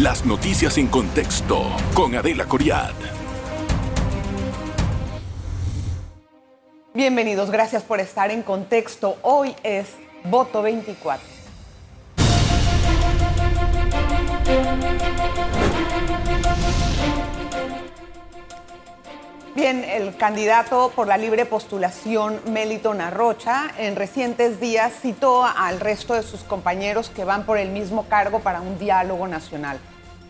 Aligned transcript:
Las 0.00 0.26
noticias 0.26 0.76
en 0.76 0.88
contexto 0.88 1.74
con 1.94 2.14
Adela 2.14 2.44
Coriad. 2.44 2.92
Bienvenidos, 6.92 7.50
gracias 7.50 7.82
por 7.82 8.00
estar 8.00 8.30
en 8.30 8.42
contexto. 8.42 9.16
Hoy 9.22 9.56
es 9.62 9.86
voto 10.24 10.60
24. 10.60 11.35
Bien, 19.56 19.84
el 19.84 20.14
candidato 20.18 20.92
por 20.94 21.06
la 21.06 21.16
libre 21.16 21.46
postulación, 21.46 22.42
Meliton 22.46 23.00
Arrocha, 23.00 23.68
en 23.78 23.96
recientes 23.96 24.60
días 24.60 24.92
citó 25.00 25.46
al 25.46 25.80
resto 25.80 26.12
de 26.12 26.22
sus 26.22 26.42
compañeros 26.42 27.08
que 27.08 27.24
van 27.24 27.46
por 27.46 27.56
el 27.56 27.70
mismo 27.70 28.06
cargo 28.06 28.40
para 28.40 28.60
un 28.60 28.78
diálogo 28.78 29.26
nacional, 29.26 29.78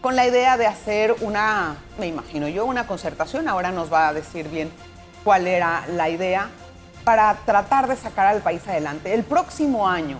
con 0.00 0.14
la 0.14 0.28
idea 0.28 0.56
de 0.56 0.68
hacer 0.68 1.16
una, 1.22 1.74
me 1.98 2.06
imagino 2.06 2.46
yo, 2.46 2.66
una 2.66 2.86
concertación, 2.86 3.48
ahora 3.48 3.72
nos 3.72 3.92
va 3.92 4.06
a 4.06 4.12
decir 4.12 4.48
bien 4.48 4.70
cuál 5.24 5.48
era 5.48 5.82
la 5.88 6.08
idea, 6.08 6.48
para 7.02 7.34
tratar 7.44 7.88
de 7.88 7.96
sacar 7.96 8.28
al 8.28 8.42
país 8.42 8.62
adelante. 8.68 9.12
El 9.12 9.24
próximo 9.24 9.88
año, 9.88 10.18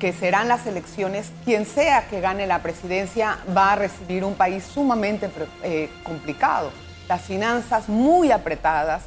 que 0.00 0.12
serán 0.12 0.48
las 0.48 0.66
elecciones, 0.66 1.30
quien 1.44 1.64
sea 1.64 2.08
que 2.08 2.20
gane 2.20 2.48
la 2.48 2.60
presidencia 2.60 3.38
va 3.56 3.74
a 3.74 3.76
recibir 3.76 4.24
un 4.24 4.34
país 4.34 4.64
sumamente 4.64 5.30
eh, 5.62 5.88
complicado 6.02 6.72
las 7.08 7.22
finanzas 7.22 7.88
muy 7.88 8.32
apretadas, 8.32 9.04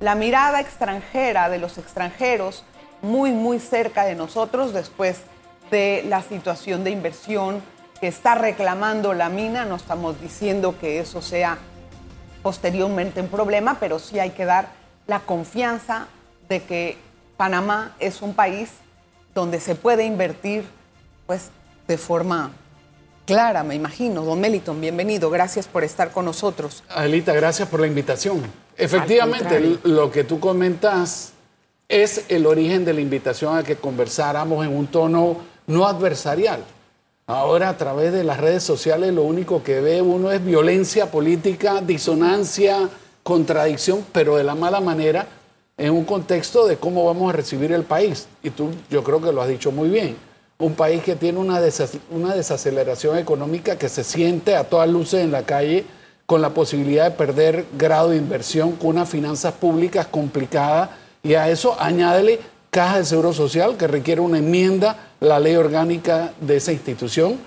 la 0.00 0.14
mirada 0.14 0.60
extranjera 0.60 1.48
de 1.48 1.58
los 1.58 1.78
extranjeros 1.78 2.64
muy, 3.02 3.32
muy 3.32 3.58
cerca 3.60 4.04
de 4.04 4.14
nosotros 4.14 4.72
después 4.72 5.22
de 5.70 6.04
la 6.06 6.22
situación 6.22 6.84
de 6.84 6.90
inversión 6.90 7.62
que 8.00 8.08
está 8.08 8.34
reclamando 8.34 9.14
la 9.14 9.28
mina. 9.28 9.64
No 9.64 9.76
estamos 9.76 10.20
diciendo 10.20 10.76
que 10.78 11.00
eso 11.00 11.22
sea 11.22 11.58
posteriormente 12.42 13.20
un 13.20 13.28
problema, 13.28 13.78
pero 13.80 13.98
sí 13.98 14.18
hay 14.18 14.30
que 14.30 14.44
dar 14.44 14.68
la 15.06 15.20
confianza 15.20 16.06
de 16.48 16.62
que 16.62 16.96
Panamá 17.36 17.94
es 17.98 18.22
un 18.22 18.34
país 18.34 18.70
donde 19.34 19.60
se 19.60 19.74
puede 19.74 20.04
invertir 20.04 20.68
pues 21.26 21.50
de 21.86 21.98
forma 21.98 22.52
clara, 23.28 23.62
me 23.62 23.74
imagino. 23.74 24.24
Don 24.24 24.40
Meliton, 24.40 24.80
bienvenido. 24.80 25.28
Gracias 25.28 25.68
por 25.68 25.84
estar 25.84 26.12
con 26.12 26.24
nosotros. 26.24 26.82
Adelita, 26.88 27.34
gracias 27.34 27.68
por 27.68 27.78
la 27.78 27.86
invitación. 27.86 28.40
Efectivamente, 28.74 29.78
lo 29.84 30.10
que 30.10 30.24
tú 30.24 30.40
comentas 30.40 31.32
es 31.90 32.24
el 32.30 32.46
origen 32.46 32.86
de 32.86 32.94
la 32.94 33.02
invitación 33.02 33.58
a 33.58 33.62
que 33.62 33.76
conversáramos 33.76 34.64
en 34.64 34.74
un 34.74 34.86
tono 34.86 35.36
no 35.66 35.86
adversarial. 35.86 36.64
Ahora 37.26 37.68
a 37.68 37.76
través 37.76 38.14
de 38.14 38.24
las 38.24 38.40
redes 38.40 38.62
sociales 38.62 39.12
lo 39.12 39.24
único 39.24 39.62
que 39.62 39.82
ve 39.82 40.00
uno 40.00 40.32
es 40.32 40.42
violencia 40.42 41.10
política, 41.10 41.82
disonancia, 41.82 42.88
contradicción, 43.22 44.06
pero 44.10 44.36
de 44.36 44.44
la 44.44 44.54
mala 44.54 44.80
manera 44.80 45.26
en 45.76 45.92
un 45.92 46.06
contexto 46.06 46.66
de 46.66 46.78
cómo 46.78 47.04
vamos 47.04 47.28
a 47.28 47.36
recibir 47.36 47.72
el 47.72 47.82
país. 47.82 48.26
Y 48.42 48.48
tú 48.48 48.70
yo 48.88 49.04
creo 49.04 49.20
que 49.20 49.32
lo 49.32 49.42
has 49.42 49.48
dicho 49.48 49.70
muy 49.70 49.90
bien 49.90 50.27
un 50.58 50.74
país 50.74 51.02
que 51.02 51.14
tiene 51.14 51.38
una, 51.38 51.60
una 52.10 52.34
desaceleración 52.34 53.16
económica 53.16 53.78
que 53.78 53.88
se 53.88 54.02
siente 54.02 54.56
a 54.56 54.64
todas 54.64 54.88
luces 54.88 55.22
en 55.22 55.30
la 55.30 55.42
calle 55.42 55.84
con 56.26 56.42
la 56.42 56.50
posibilidad 56.50 57.04
de 57.04 57.16
perder 57.16 57.64
grado 57.78 58.10
de 58.10 58.16
inversión, 58.16 58.72
con 58.72 58.90
unas 58.90 59.08
finanzas 59.08 59.54
públicas 59.54 60.06
complicadas 60.08 60.90
y 61.22 61.34
a 61.34 61.48
eso 61.48 61.76
añádele 61.80 62.40
caja 62.70 62.98
de 62.98 63.04
seguro 63.04 63.32
social 63.32 63.76
que 63.76 63.86
requiere 63.86 64.20
una 64.20 64.38
enmienda, 64.38 65.10
la 65.20 65.40
ley 65.40 65.56
orgánica 65.56 66.32
de 66.40 66.56
esa 66.56 66.72
institución. 66.72 67.38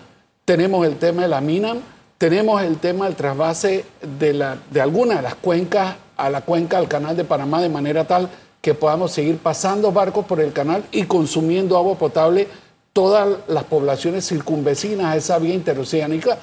Tenemos 0.46 0.88
el 0.88 0.98
tema 0.98 1.24
de 1.24 1.28
la 1.28 1.42
mina, 1.42 1.76
tenemos 2.18 2.62
el 2.64 2.78
tema 2.78 3.06
del 3.06 3.16
trasvase 3.16 3.86
de, 4.20 4.34
la, 4.34 4.58
de 4.72 4.82
alguna 4.82 5.18
de 5.18 5.22
las 5.22 5.36
cuencas 5.36 5.96
a 6.18 6.30
la 6.30 6.42
cuenca 6.42 6.80
del 6.80 6.88
canal 6.88 7.16
de 7.16 7.24
Panamá 7.24 7.62
de 7.62 7.70
manera 7.70 8.06
tal 8.06 8.30
que 8.62 8.74
podamos 8.74 9.12
seguir 9.12 9.38
pasando 9.38 9.92
barcos 9.92 10.26
por 10.26 10.40
el 10.40 10.54
canal 10.54 10.84
y 10.92 11.04
consumiendo 11.04 11.78
agua 11.78 11.96
potable 11.96 12.48
todas 12.94 13.38
las 13.48 13.64
poblaciones 13.66 14.28
circunvecinas 14.28 15.08
a 15.08 15.18
esa 15.18 15.40
vía 15.40 15.54
interoceánica. 15.54 16.38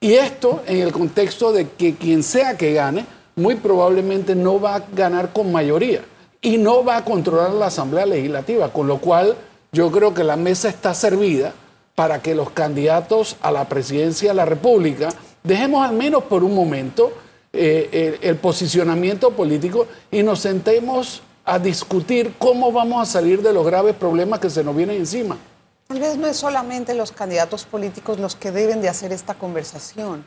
Y 0.00 0.14
esto 0.14 0.62
en 0.66 0.78
el 0.78 0.92
contexto 0.92 1.52
de 1.52 1.68
que 1.70 1.94
quien 1.94 2.22
sea 2.22 2.56
que 2.56 2.72
gane, 2.72 3.06
muy 3.34 3.56
probablemente 3.56 4.34
no 4.34 4.60
va 4.60 4.76
a 4.76 4.84
ganar 4.94 5.32
con 5.32 5.52
mayoría 5.52 6.02
y 6.40 6.58
no 6.58 6.84
va 6.84 6.98
a 6.98 7.04
controlar 7.04 7.50
la 7.50 7.66
Asamblea 7.66 8.06
Legislativa, 8.06 8.72
con 8.72 8.86
lo 8.86 8.98
cual 8.98 9.36
yo 9.72 9.90
creo 9.90 10.14
que 10.14 10.24
la 10.24 10.36
mesa 10.36 10.68
está 10.68 10.94
servida 10.94 11.52
para 11.94 12.20
que 12.20 12.34
los 12.34 12.50
candidatos 12.50 13.36
a 13.40 13.50
la 13.50 13.68
presidencia 13.68 14.30
de 14.30 14.34
la 14.36 14.44
República 14.44 15.08
dejemos 15.42 15.86
al 15.86 15.94
menos 15.94 16.24
por 16.24 16.44
un 16.44 16.54
momento 16.54 17.12
eh, 17.52 18.18
el 18.20 18.36
posicionamiento 18.36 19.30
político 19.30 19.86
y 20.10 20.22
nos 20.22 20.40
sentemos 20.40 21.22
a 21.44 21.58
discutir 21.58 22.34
cómo 22.38 22.70
vamos 22.72 23.00
a 23.02 23.10
salir 23.10 23.40
de 23.40 23.52
los 23.52 23.64
graves 23.64 23.94
problemas 23.94 24.40
que 24.40 24.50
se 24.50 24.62
nos 24.62 24.76
vienen 24.76 24.96
encima. 24.96 25.38
Tal 25.86 26.00
vez 26.00 26.16
no 26.16 26.26
es 26.26 26.36
solamente 26.36 26.94
los 26.94 27.12
candidatos 27.12 27.64
políticos 27.64 28.18
los 28.18 28.34
que 28.34 28.50
deben 28.50 28.82
de 28.82 28.88
hacer 28.88 29.12
esta 29.12 29.34
conversación. 29.34 30.24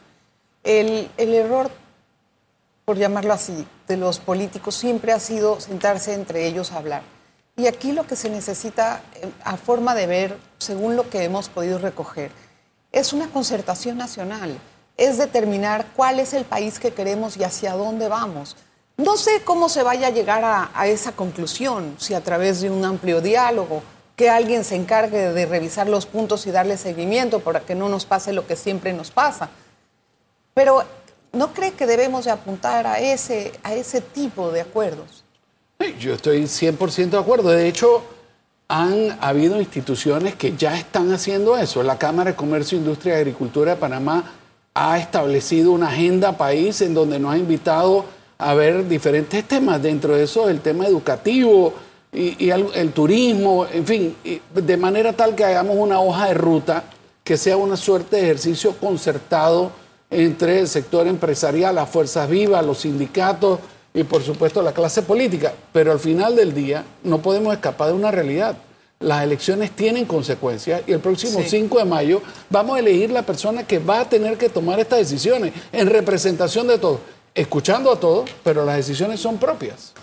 El, 0.64 1.10
error, 1.18 1.70
por 2.86 2.98
llamarlo 2.98 3.34
así, 3.34 3.68
de 3.88 3.98
los 3.98 4.20
políticos 4.20 4.76
siempre 4.76 5.12
ha 5.12 5.20
sido 5.20 5.60
sentarse 5.60 6.14
entre 6.14 6.48
ellos 6.48 6.72
a 6.72 6.78
hablar. 6.78 7.02
Y 7.58 7.68
aquí 7.68 7.92
lo 7.92 8.08
que 8.08 8.16
se 8.16 8.30
necesita, 8.30 9.02
eh, 9.16 9.30
a 9.44 9.58
forma 9.58 9.96
de 9.96 10.08
ver, 10.08 10.38
según 10.60 10.96
lo 10.96 11.10
que 11.10 11.26
hemos 11.26 11.50
podido 11.50 11.78
recoger, 11.78 12.32
es 12.94 13.12
una 13.12 13.28
concertación 13.28 13.98
nacional, 13.98 14.58
es 14.96 15.18
determinar 15.18 15.88
cuál 15.94 16.22
es 16.22 16.34
el 16.34 16.46
país 16.46 16.80
que 16.80 16.94
queremos 16.94 17.36
y 17.36 17.44
hacia 17.44 17.74
dónde 17.74 18.08
vamos. 18.08 18.56
No 18.96 19.18
sé 19.18 19.42
cómo 19.44 19.68
se 19.68 19.84
vaya 19.84 20.08
a 20.08 20.12
llegar 20.12 20.70
a 20.74 20.88
esa 20.88 21.12
conclusión, 21.12 21.96
si 22.00 22.14
a 22.14 22.24
través 22.24 22.62
de 22.62 22.70
un 22.70 22.84
amplio 22.84 23.22
diálogo, 23.22 23.82
que 24.20 24.30
alguien 24.30 24.66
se 24.66 24.76
encargue 24.76 25.32
de 25.32 25.46
revisar 25.46 25.88
los 25.88 26.06
puntos 26.06 26.46
y 26.46 26.52
darle 26.52 26.76
seguimiento 26.76 27.40
para 27.40 27.62
que 27.62 27.74
no 27.74 27.88
nos 27.88 28.04
pase 28.04 28.34
lo 28.34 28.46
que 28.46 28.58
siempre 28.58 28.92
nos 28.92 29.12
pasa. 29.12 29.50
Pero 30.54 30.84
¿no 31.32 31.54
cree 31.54 31.72
que 31.72 31.88
debemos 31.88 32.26
de 32.26 32.32
apuntar 32.32 32.86
a 32.86 33.00
ese, 33.00 33.54
a 33.64 33.74
ese 33.74 34.02
tipo 34.02 34.52
de 34.52 34.60
acuerdos? 34.60 35.24
Yo 36.02 36.16
estoy 36.16 36.44
100% 36.44 37.12
de 37.12 37.18
acuerdo. 37.18 37.48
De 37.48 37.66
hecho, 37.66 38.04
han 38.68 39.18
habido 39.22 39.58
instituciones 39.58 40.36
que 40.36 40.54
ya 40.58 40.78
están 40.78 41.14
haciendo 41.14 41.58
eso. 41.58 41.82
La 41.82 41.98
Cámara 41.98 42.32
de 42.32 42.36
Comercio, 42.36 42.78
Industria 42.78 43.14
y 43.14 43.18
Agricultura 43.20 43.76
de 43.76 43.78
Panamá 43.80 44.34
ha 44.74 45.00
establecido 45.00 45.72
una 45.72 45.88
agenda 45.88 46.38
país 46.38 46.82
en 46.82 46.94
donde 46.94 47.20
nos 47.20 47.36
ha 47.36 47.38
invitado 47.38 48.04
a 48.38 48.54
ver 48.54 48.86
diferentes 48.86 49.46
temas. 49.48 49.82
Dentro 49.82 50.18
de 50.18 50.26
eso, 50.26 50.50
el 50.50 50.60
tema 50.60 50.88
educativo, 50.88 51.74
y, 52.12 52.50
el, 52.50 52.92
turismo, 52.92 53.68
en 53.72 53.86
fin, 53.86 54.16
de 54.54 54.78
manera 54.78 55.14
tal 55.14 55.36
que 55.36 55.46
hagamos 55.46 55.78
una 55.78 56.02
hoja 56.02 56.28
de 56.28 56.34
ruta 56.34 56.84
que 57.24 57.38
sea 57.38 57.58
una 57.58 57.78
suerte 57.78 58.16
de 58.16 58.24
ejercicio 58.24 58.76
concertado 58.78 59.72
entre 60.10 60.60
el 60.60 60.68
sector 60.68 61.06
empresarial, 61.08 61.76
las 61.76 61.88
fuerzas 61.88 62.28
vivas, 62.28 62.66
los 62.66 62.80
sindicatos 62.80 63.60
y 63.94 64.04
por 64.04 64.24
supuesto 64.24 64.64
la 64.64 64.74
clase 64.74 65.04
política. 65.04 65.54
Pero 65.72 65.92
al 65.92 66.00
final 66.00 66.36
del 66.36 66.54
día 66.54 66.84
no 67.04 67.20
podemos 67.20 67.54
escapar 67.54 67.90
de 67.90 67.94
una 67.94 68.10
realidad. 68.10 68.58
Las 69.00 69.24
elecciones 69.24 69.72
tienen 69.72 70.06
consecuencias 70.06 70.82
y 70.88 70.92
el 70.92 71.00
próximo 71.00 71.42
5 71.46 71.78
de 71.78 71.86
mayo 71.86 72.22
vamos 72.50 72.76
a 72.76 72.80
elegir 72.80 73.12
la 73.12 73.22
persona 73.22 73.66
que 73.66 73.78
va 73.78 74.02
a 74.02 74.10
tener 74.10 74.38
que 74.38 74.50
tomar 74.50 74.80
estas 74.80 75.00
decisiones 75.00 75.54
en 75.72 75.88
representación 75.88 76.68
de 76.68 76.80
todos, 76.80 77.00
escuchando 77.36 77.92
a 77.92 78.00
todos, 78.00 78.30
pero 78.44 78.66
las 78.66 78.78
decisiones 78.78 79.20
son 79.20 79.38
propias. 79.38 79.94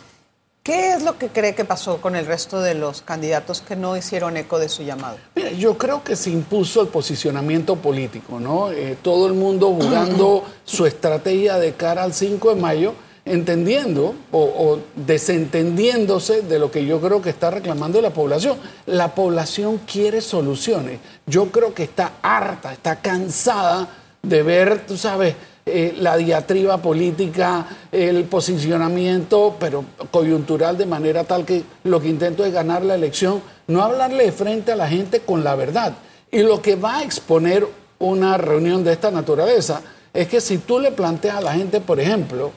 ¿Qué 0.66 0.94
es 0.94 1.04
lo 1.04 1.16
que 1.16 1.28
cree 1.28 1.54
que 1.54 1.64
pasó 1.64 2.00
con 2.00 2.16
el 2.16 2.26
resto 2.26 2.60
de 2.60 2.74
los 2.74 3.00
candidatos 3.00 3.60
que 3.60 3.76
no 3.76 3.96
hicieron 3.96 4.36
eco 4.36 4.58
de 4.58 4.68
su 4.68 4.82
llamado? 4.82 5.16
yo 5.56 5.78
creo 5.78 6.02
que 6.02 6.16
se 6.16 6.30
impuso 6.30 6.82
el 6.82 6.88
posicionamiento 6.88 7.76
político, 7.76 8.40
¿no? 8.40 8.72
Eh, 8.72 8.98
todo 9.00 9.28
el 9.28 9.34
mundo 9.34 9.68
jugando 9.68 10.42
su 10.64 10.84
estrategia 10.84 11.60
de 11.60 11.74
cara 11.74 12.02
al 12.02 12.12
5 12.12 12.56
de 12.56 12.60
mayo, 12.60 12.94
entendiendo 13.24 14.16
o, 14.32 14.40
o, 14.40 14.80
desentendiéndose 14.96 16.42
de 16.42 16.58
lo 16.58 16.72
que 16.72 16.84
yo 16.84 17.00
creo 17.00 17.22
que 17.22 17.30
está 17.30 17.52
reclamando 17.52 18.00
la 18.00 18.10
población. 18.10 18.58
La 18.86 19.14
población 19.14 19.78
quiere 19.86 20.20
soluciones. 20.20 20.98
Yo 21.26 21.52
creo 21.52 21.74
que 21.74 21.84
está 21.84 22.14
harta, 22.22 22.72
está 22.72 22.96
cansada 22.96 23.88
de 24.20 24.42
ver, 24.42 24.84
tú 24.84 24.96
sabes, 24.96 25.36
eh, 25.68 25.96
la 25.98 26.16
diatriba 26.16 26.78
política, 26.78 27.66
el 27.90 28.22
posicionamiento, 28.26 29.56
pero 29.58 29.84
coyuntural 30.12 30.78
de 30.78 30.86
manera 30.86 31.24
tal 31.24 31.44
que 31.44 31.64
lo 31.82 32.00
que 32.00 32.08
intento 32.08 32.44
es 32.44 32.52
ganar 32.52 32.84
la 32.84 32.94
elección, 32.94 33.42
no 33.66 33.82
hablarle 33.82 34.26
de 34.26 34.32
frente 34.32 34.70
a 34.70 34.76
la 34.76 34.86
gente 34.86 35.20
con 35.20 35.42
la 35.42 35.56
verdad. 35.56 35.94
Y 36.30 36.42
lo 36.42 36.62
que 36.62 36.76
va 36.76 36.98
a 36.98 37.02
exponer 37.02 37.66
una 37.98 38.36
reunión 38.38 38.84
de 38.84 38.92
esta 38.92 39.10
naturaleza 39.10 39.82
es 40.14 40.28
que 40.28 40.40
si 40.40 40.58
tú 40.58 40.78
le 40.78 40.92
planteas 40.92 41.38
a 41.38 41.40
la 41.40 41.54
gente, 41.54 41.80
por 41.80 41.98
ejemplo, 41.98 42.52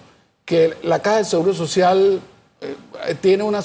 que 0.46 0.76
la 0.84 1.00
Caja 1.00 1.18
de 1.18 1.26
Seguro 1.26 1.56
Social 1.56 2.22
tiene 3.22 3.44
una 3.44 3.64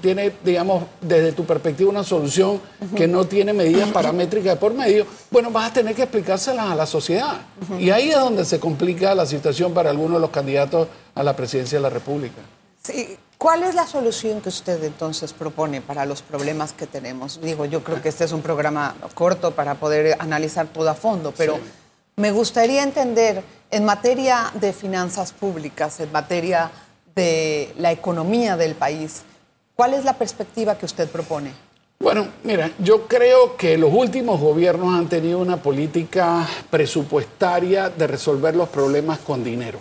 tiene, 0.00 0.32
digamos, 0.42 0.84
desde 1.00 1.32
tu 1.32 1.44
perspectiva 1.44 1.90
una 1.90 2.02
solución 2.02 2.60
que 2.96 3.06
no 3.06 3.24
tiene 3.24 3.52
medidas 3.52 3.90
paramétricas 3.90 4.58
por 4.58 4.74
medio, 4.74 5.06
bueno, 5.30 5.50
vas 5.50 5.70
a 5.70 5.74
tener 5.74 5.94
que 5.94 6.02
explicárselas 6.02 6.70
a 6.70 6.74
la 6.74 6.86
sociedad. 6.86 7.42
Y 7.78 7.90
ahí 7.90 8.10
es 8.10 8.18
donde 8.18 8.44
se 8.44 8.58
complica 8.58 9.14
la 9.14 9.26
situación 9.26 9.72
para 9.72 9.90
algunos 9.90 10.14
de 10.14 10.20
los 10.20 10.30
candidatos 10.30 10.88
a 11.14 11.22
la 11.22 11.36
presidencia 11.36 11.78
de 11.78 11.82
la 11.82 11.90
República. 11.90 12.42
Sí. 12.82 13.16
¿Cuál 13.38 13.64
es 13.64 13.74
la 13.74 13.88
solución 13.88 14.40
que 14.40 14.50
usted 14.50 14.84
entonces 14.84 15.32
propone 15.32 15.80
para 15.80 16.06
los 16.06 16.22
problemas 16.22 16.72
que 16.72 16.86
tenemos? 16.86 17.40
Digo, 17.40 17.64
yo 17.64 17.82
creo 17.82 18.00
que 18.00 18.08
este 18.08 18.22
es 18.22 18.30
un 18.30 18.40
programa 18.40 18.94
corto 19.14 19.50
para 19.50 19.74
poder 19.74 20.16
analizar 20.20 20.68
todo 20.68 20.88
a 20.88 20.94
fondo, 20.94 21.34
pero 21.36 21.58
me 22.14 22.30
gustaría 22.30 22.84
entender 22.84 23.42
en 23.72 23.84
materia 23.84 24.52
de 24.54 24.72
finanzas 24.72 25.32
públicas, 25.32 25.98
en 25.98 26.12
materia 26.12 26.70
de 27.14 27.72
la 27.78 27.92
economía 27.92 28.56
del 28.56 28.74
país. 28.74 29.22
¿Cuál 29.74 29.94
es 29.94 30.04
la 30.04 30.14
perspectiva 30.14 30.76
que 30.76 30.86
usted 30.86 31.08
propone? 31.08 31.52
Bueno, 31.98 32.26
mira, 32.42 32.70
yo 32.78 33.06
creo 33.06 33.56
que 33.56 33.78
los 33.78 33.92
últimos 33.92 34.40
gobiernos 34.40 34.92
han 34.92 35.08
tenido 35.08 35.38
una 35.38 35.58
política 35.58 36.46
presupuestaria 36.68 37.90
de 37.90 38.06
resolver 38.08 38.56
los 38.56 38.68
problemas 38.68 39.20
con 39.20 39.44
dinero. 39.44 39.78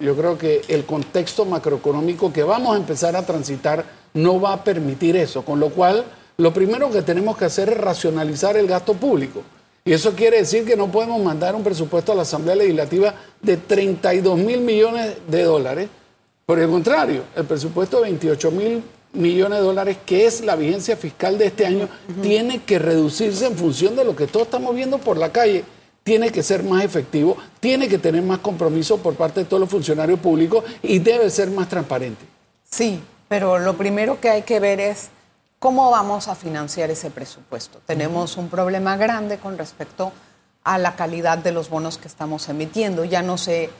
Yo 0.00 0.16
creo 0.16 0.36
que 0.36 0.62
el 0.66 0.84
contexto 0.84 1.44
macroeconómico 1.44 2.32
que 2.32 2.42
vamos 2.42 2.74
a 2.74 2.78
empezar 2.78 3.14
a 3.14 3.24
transitar 3.24 3.84
no 4.14 4.40
va 4.40 4.54
a 4.54 4.64
permitir 4.64 5.16
eso, 5.16 5.44
con 5.44 5.60
lo 5.60 5.70
cual 5.70 6.04
lo 6.38 6.52
primero 6.52 6.90
que 6.90 7.02
tenemos 7.02 7.36
que 7.36 7.44
hacer 7.44 7.68
es 7.68 7.78
racionalizar 7.78 8.56
el 8.56 8.66
gasto 8.66 8.94
público. 8.94 9.42
Y 9.84 9.92
eso 9.92 10.12
quiere 10.14 10.38
decir 10.38 10.64
que 10.64 10.76
no 10.76 10.90
podemos 10.90 11.22
mandar 11.22 11.54
un 11.54 11.62
presupuesto 11.62 12.12
a 12.12 12.14
la 12.14 12.22
Asamblea 12.22 12.56
Legislativa 12.56 13.14
de 13.40 13.56
32 13.56 14.38
mil 14.38 14.60
millones 14.60 15.16
de 15.28 15.44
dólares 15.44 15.88
por 16.50 16.58
el 16.58 16.68
contrario, 16.68 17.22
el 17.36 17.44
presupuesto 17.44 17.98
de 17.98 18.02
28 18.02 18.50
mil 18.50 18.82
millones 19.12 19.60
de 19.60 19.64
dólares, 19.64 19.98
que 20.04 20.26
es 20.26 20.40
la 20.40 20.56
vigencia 20.56 20.96
fiscal 20.96 21.38
de 21.38 21.46
este 21.46 21.64
año, 21.64 21.88
tiene 22.22 22.64
que 22.64 22.80
reducirse 22.80 23.46
en 23.46 23.56
función 23.56 23.94
de 23.94 24.04
lo 24.04 24.16
que 24.16 24.26
todos 24.26 24.46
estamos 24.46 24.74
viendo 24.74 24.98
por 24.98 25.16
la 25.16 25.30
calle. 25.30 25.62
Tiene 26.02 26.32
que 26.32 26.42
ser 26.42 26.64
más 26.64 26.82
efectivo, 26.82 27.36
tiene 27.60 27.86
que 27.86 27.98
tener 27.98 28.24
más 28.24 28.40
compromiso 28.40 28.98
por 28.98 29.14
parte 29.14 29.38
de 29.38 29.46
todos 29.46 29.60
los 29.60 29.70
funcionarios 29.70 30.18
públicos 30.18 30.64
y 30.82 30.98
debe 30.98 31.30
ser 31.30 31.52
más 31.52 31.68
transparente. 31.68 32.24
Sí, 32.68 33.00
pero 33.28 33.60
lo 33.60 33.76
primero 33.76 34.20
que 34.20 34.30
hay 34.30 34.42
que 34.42 34.58
ver 34.58 34.80
es 34.80 35.10
cómo 35.60 35.88
vamos 35.92 36.26
a 36.26 36.34
financiar 36.34 36.90
ese 36.90 37.12
presupuesto. 37.12 37.78
Tenemos 37.86 38.36
un 38.36 38.48
problema 38.48 38.96
grande 38.96 39.38
con 39.38 39.56
respecto 39.56 40.10
a 40.64 40.78
la 40.78 40.96
calidad 40.96 41.38
de 41.38 41.52
los 41.52 41.70
bonos 41.70 41.96
que 41.96 42.08
estamos 42.08 42.48
emitiendo. 42.48 43.04
Ya 43.04 43.22
no 43.22 43.38
se 43.38 43.70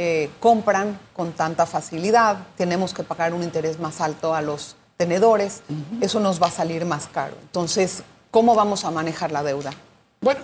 eh, 0.00 0.30
compran 0.38 0.96
con 1.12 1.32
tanta 1.32 1.66
facilidad, 1.66 2.36
tenemos 2.56 2.94
que 2.94 3.02
pagar 3.02 3.34
un 3.34 3.42
interés 3.42 3.80
más 3.80 4.00
alto 4.00 4.32
a 4.32 4.40
los 4.42 4.76
tenedores, 4.96 5.62
eso 6.00 6.20
nos 6.20 6.40
va 6.40 6.46
a 6.46 6.50
salir 6.52 6.84
más 6.84 7.08
caro. 7.08 7.34
Entonces, 7.42 8.04
¿cómo 8.30 8.54
vamos 8.54 8.84
a 8.84 8.92
manejar 8.92 9.32
la 9.32 9.42
deuda? 9.42 9.72
Bueno, 10.20 10.38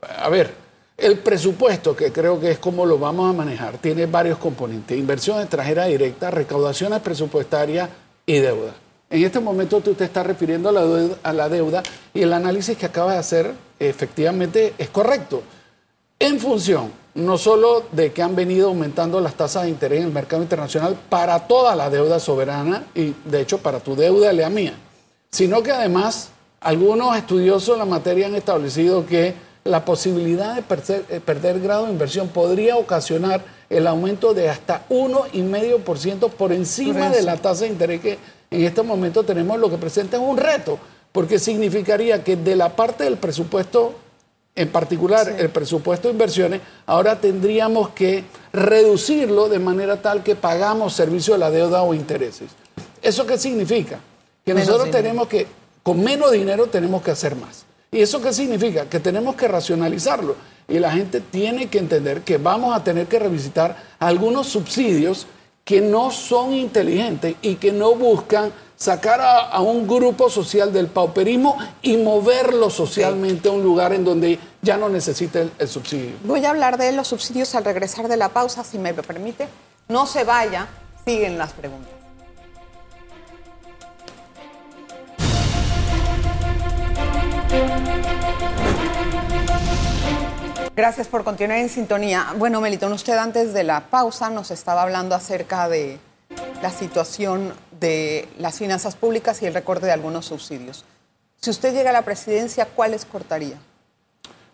a 0.00 0.26
ver, 0.30 0.54
el 0.96 1.18
presupuesto, 1.18 1.94
que 1.94 2.12
creo 2.12 2.40
que 2.40 2.52
es 2.52 2.58
como 2.58 2.86
lo 2.86 2.98
vamos 2.98 3.28
a 3.28 3.36
manejar, 3.36 3.76
tiene 3.76 4.06
varios 4.06 4.38
componentes. 4.38 4.96
Inversión 4.96 5.38
extranjera 5.38 5.84
directa, 5.84 6.30
recaudaciones 6.30 7.00
presupuestarias 7.00 7.90
y 8.24 8.38
deuda. 8.38 8.72
En 9.10 9.22
este 9.22 9.38
momento 9.38 9.82
tú 9.82 9.92
te 9.92 10.04
estás 10.04 10.26
refiriendo 10.26 10.70
a 10.70 10.72
la, 10.72 10.82
deuda, 10.86 11.16
a 11.22 11.32
la 11.34 11.50
deuda 11.50 11.82
y 12.14 12.22
el 12.22 12.32
análisis 12.32 12.78
que 12.78 12.86
acabas 12.86 13.12
de 13.12 13.20
hacer 13.20 13.54
efectivamente 13.78 14.72
es 14.78 14.88
correcto. 14.88 15.42
En 16.18 16.40
función 16.40 17.03
no 17.14 17.38
solo 17.38 17.84
de 17.92 18.12
que 18.12 18.22
han 18.22 18.34
venido 18.34 18.68
aumentando 18.68 19.20
las 19.20 19.34
tasas 19.34 19.64
de 19.64 19.70
interés 19.70 20.00
en 20.00 20.06
el 20.06 20.12
mercado 20.12 20.42
internacional 20.42 20.96
para 21.08 21.46
toda 21.46 21.76
la 21.76 21.90
deuda 21.90 22.18
soberana 22.18 22.84
y 22.94 23.14
de 23.24 23.40
hecho 23.40 23.58
para 23.58 23.80
tu 23.80 23.94
deuda 23.94 24.32
y 24.32 24.36
la 24.36 24.50
mía, 24.50 24.74
sino 25.30 25.62
que 25.62 25.70
además 25.70 26.30
algunos 26.60 27.16
estudiosos 27.16 27.74
en 27.74 27.78
la 27.78 27.84
materia 27.84 28.26
han 28.26 28.34
establecido 28.34 29.06
que 29.06 29.34
la 29.64 29.84
posibilidad 29.84 30.54
de 30.54 30.62
perder, 30.62 31.02
perder 31.22 31.60
grado 31.60 31.86
de 31.86 31.92
inversión 31.92 32.28
podría 32.28 32.76
ocasionar 32.76 33.44
el 33.70 33.86
aumento 33.86 34.34
de 34.34 34.50
hasta 34.50 34.86
1,5% 34.88 36.30
por 36.30 36.52
encima 36.52 37.10
de 37.10 37.22
la 37.22 37.36
tasa 37.36 37.64
de 37.64 37.70
interés 37.70 38.00
que 38.00 38.18
en 38.50 38.62
este 38.62 38.82
momento 38.82 39.24
tenemos, 39.24 39.58
lo 39.58 39.70
que 39.70 39.78
presenta 39.78 40.16
es 40.16 40.22
un 40.22 40.36
reto, 40.36 40.78
porque 41.12 41.38
significaría 41.38 42.22
que 42.22 42.36
de 42.36 42.56
la 42.56 42.76
parte 42.76 43.04
del 43.04 43.16
presupuesto 43.16 43.94
en 44.56 44.68
particular 44.68 45.34
el 45.38 45.50
presupuesto 45.50 46.08
de 46.08 46.12
inversiones, 46.12 46.60
ahora 46.86 47.20
tendríamos 47.20 47.90
que 47.90 48.24
reducirlo 48.52 49.48
de 49.48 49.58
manera 49.58 50.00
tal 50.00 50.22
que 50.22 50.36
pagamos 50.36 50.92
servicio 50.92 51.34
de 51.34 51.40
la 51.40 51.50
deuda 51.50 51.82
o 51.82 51.92
intereses. 51.92 52.50
¿Eso 53.02 53.26
qué 53.26 53.36
significa? 53.36 53.98
Que 54.44 54.54
nosotros 54.54 54.90
tenemos 54.90 55.26
que, 55.26 55.46
con 55.82 56.02
menos 56.02 56.30
dinero 56.32 56.66
tenemos 56.66 57.02
que 57.02 57.10
hacer 57.10 57.34
más. 57.34 57.64
¿Y 57.90 58.00
eso 58.00 58.20
qué 58.20 58.32
significa? 58.32 58.88
Que 58.88 59.00
tenemos 59.00 59.34
que 59.34 59.48
racionalizarlo. 59.48 60.36
Y 60.68 60.78
la 60.78 60.92
gente 60.92 61.20
tiene 61.20 61.68
que 61.68 61.78
entender 61.78 62.22
que 62.22 62.38
vamos 62.38 62.74
a 62.74 62.82
tener 62.82 63.06
que 63.06 63.18
revisitar 63.18 63.76
algunos 63.98 64.48
subsidios 64.48 65.26
que 65.64 65.80
no 65.80 66.10
son 66.10 66.54
inteligentes 66.54 67.36
y 67.42 67.56
que 67.56 67.72
no 67.72 67.94
buscan 67.94 68.52
sacar 68.76 69.20
a, 69.20 69.60
un 69.60 69.86
grupo 69.86 70.28
social 70.28 70.72
del 70.72 70.88
pauperismo 70.88 71.56
y 71.82 71.96
moverlo 71.96 72.70
socialmente 72.70 73.48
a 73.48 73.52
un 73.52 73.62
lugar 73.62 73.92
en 73.92 74.04
donde 74.04 74.38
ya 74.62 74.76
no 74.76 74.88
necesite 74.88 75.50
el, 75.58 75.68
subsidio. 75.68 76.12
Voy 76.24 76.44
a 76.44 76.50
hablar 76.50 76.78
de 76.78 76.92
los 76.92 77.08
subsidios 77.08 77.54
al 77.54 77.64
regresar 77.64 78.08
de 78.08 78.16
la 78.16 78.30
pausa, 78.30 78.64
si 78.64 78.78
me 78.78 78.94
permite. 78.94 79.48
No 79.88 80.06
se 80.06 80.24
vaya, 80.24 80.66
siguen 81.04 81.38
las 81.38 81.52
preguntas. 81.52 81.92
Gracias 90.76 91.06
por 91.06 91.22
continuar 91.22 91.60
en 91.60 91.68
sintonía. 91.68 92.34
Bueno, 92.36 92.60
Melitón, 92.60 92.92
usted 92.92 93.16
antes 93.16 93.54
de 93.54 93.62
la 93.62 93.80
pausa 93.90 94.28
nos 94.30 94.50
estaba 94.50 94.82
hablando 94.82 95.14
acerca 95.14 95.68
de 95.68 96.00
la 96.62 96.70
situación 96.70 97.54
de 97.84 98.28
las 98.38 98.58
finanzas 98.58 98.96
públicas 98.96 99.42
y 99.42 99.46
el 99.46 99.52
recorte 99.52 99.84
de 99.84 99.92
algunos 99.92 100.24
subsidios. 100.24 100.84
Si 101.38 101.50
usted 101.50 101.74
llega 101.74 101.90
a 101.90 101.92
la 101.92 102.02
presidencia, 102.02 102.64
¿cuáles 102.64 103.04
cortaría? 103.04 103.58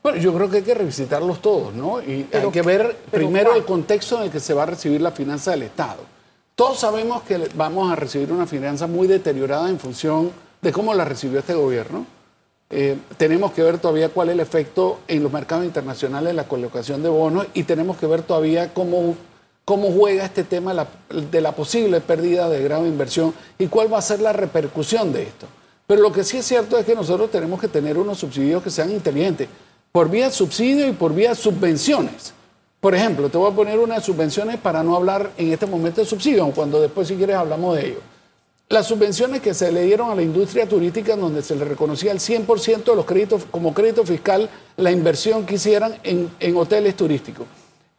Bueno, 0.03 0.19
yo 0.19 0.35
creo 0.35 0.51
que 0.51 0.57
hay 0.57 0.63
que 0.65 0.75
revisitarlos 0.75 1.41
todos, 1.41 1.73
¿no? 1.73 2.03
Y 2.03 2.27
hay 2.33 2.51
que 2.51 2.63
ver 2.63 2.97
primero 3.13 3.55
el 3.55 3.65
contexto 3.65 4.17
en 4.17 4.25
el 4.25 4.31
que 4.31 4.41
se 4.41 4.53
va 4.53 4.65
a 4.65 4.67
recibir 4.67 5.01
la 5.01 5.13
finanza 5.13 5.53
del 5.53 5.63
Estado. 5.63 6.03
Todos 6.57 6.81
sabemos 6.81 7.23
que 7.23 7.49
vamos 7.55 7.93
a 7.93 7.95
recibir 7.95 8.33
una 8.33 8.47
finanza 8.47 8.89
muy 8.89 9.07
deteriorada 9.07 9.69
en 9.69 9.79
función 9.79 10.33
de 10.61 10.73
cómo 10.73 10.93
la 10.93 11.05
recibió 11.05 11.39
este 11.39 11.55
gobierno. 11.55 12.07
Eh, 12.69 12.97
tenemos 13.17 13.53
que 13.53 13.63
ver 13.63 13.79
todavía 13.79 14.09
cuál 14.09 14.31
es 14.31 14.35
el 14.35 14.41
efecto 14.41 14.99
en 15.07 15.23
los 15.23 15.33
mercados 15.33 15.65
internacionales 15.65 16.29
de 16.29 16.35
la 16.35 16.49
colocación 16.49 17.03
de 17.03 17.09
bonos 17.09 17.47
y 17.55 17.63
tenemos 17.63 17.97
que 17.97 18.07
ver 18.07 18.23
todavía 18.23 18.75
cómo 18.75 19.15
cómo 19.71 19.93
juega 19.93 20.25
este 20.25 20.43
tema 20.43 20.89
de 21.09 21.41
la 21.41 21.53
posible 21.53 22.01
pérdida 22.01 22.49
de 22.49 22.61
grado 22.61 22.83
de 22.83 22.89
inversión 22.89 23.33
y 23.57 23.69
cuál 23.69 23.95
va 23.95 23.99
a 23.99 24.03
ser 24.03 24.19
la 24.19 24.33
repercusión 24.33 25.13
de 25.13 25.23
esto. 25.23 25.47
Pero 25.87 26.03
lo 26.03 26.11
que 26.11 26.25
sí 26.25 26.39
es 26.39 26.45
cierto 26.45 26.77
es 26.77 26.85
que 26.85 26.97
nosotros 26.97 27.31
tenemos 27.31 27.61
que 27.61 27.69
tener 27.69 27.97
unos 27.97 28.19
subsidios 28.19 28.65
que 28.65 28.71
sean 28.71 28.91
inteligentes, 28.91 29.47
por 29.93 30.11
vía 30.11 30.29
subsidio 30.33 30.89
y 30.89 30.91
por 30.91 31.15
vía 31.15 31.37
subvenciones. 31.37 32.33
Por 32.81 32.97
ejemplo, 32.97 33.29
te 33.29 33.39
voy 33.39 33.53
a 33.53 33.55
poner 33.55 33.79
unas 33.79 34.05
subvenciones 34.05 34.59
para 34.59 34.83
no 34.83 34.97
hablar 34.97 35.31
en 35.37 35.53
este 35.53 35.67
momento 35.67 36.01
de 36.01 36.07
subsidio, 36.09 36.51
cuando 36.51 36.81
después 36.81 37.07
si 37.07 37.15
quieres 37.15 37.37
hablamos 37.37 37.77
de 37.77 37.91
ello. 37.91 38.01
Las 38.71 38.89
subvenciones 38.89 39.41
que 39.41 39.55
se 39.55 39.71
le 39.71 39.83
dieron 39.83 40.11
a 40.11 40.17
la 40.17 40.23
industria 40.23 40.69
turística, 40.69 41.15
donde 41.15 41.43
se 41.43 41.55
le 41.55 41.65
reconocía 41.65 42.11
el 42.11 42.19
100% 42.19 42.83
de 42.83 42.97
los 42.97 43.05
créditos 43.05 43.45
como 43.49 43.73
crédito 43.73 44.05
fiscal, 44.05 44.51
la 44.77 44.91
inversión 44.91 45.47
que 45.47 45.55
hicieran 45.55 45.95
en 46.03 46.57
hoteles 46.57 46.97
turísticos 46.97 47.47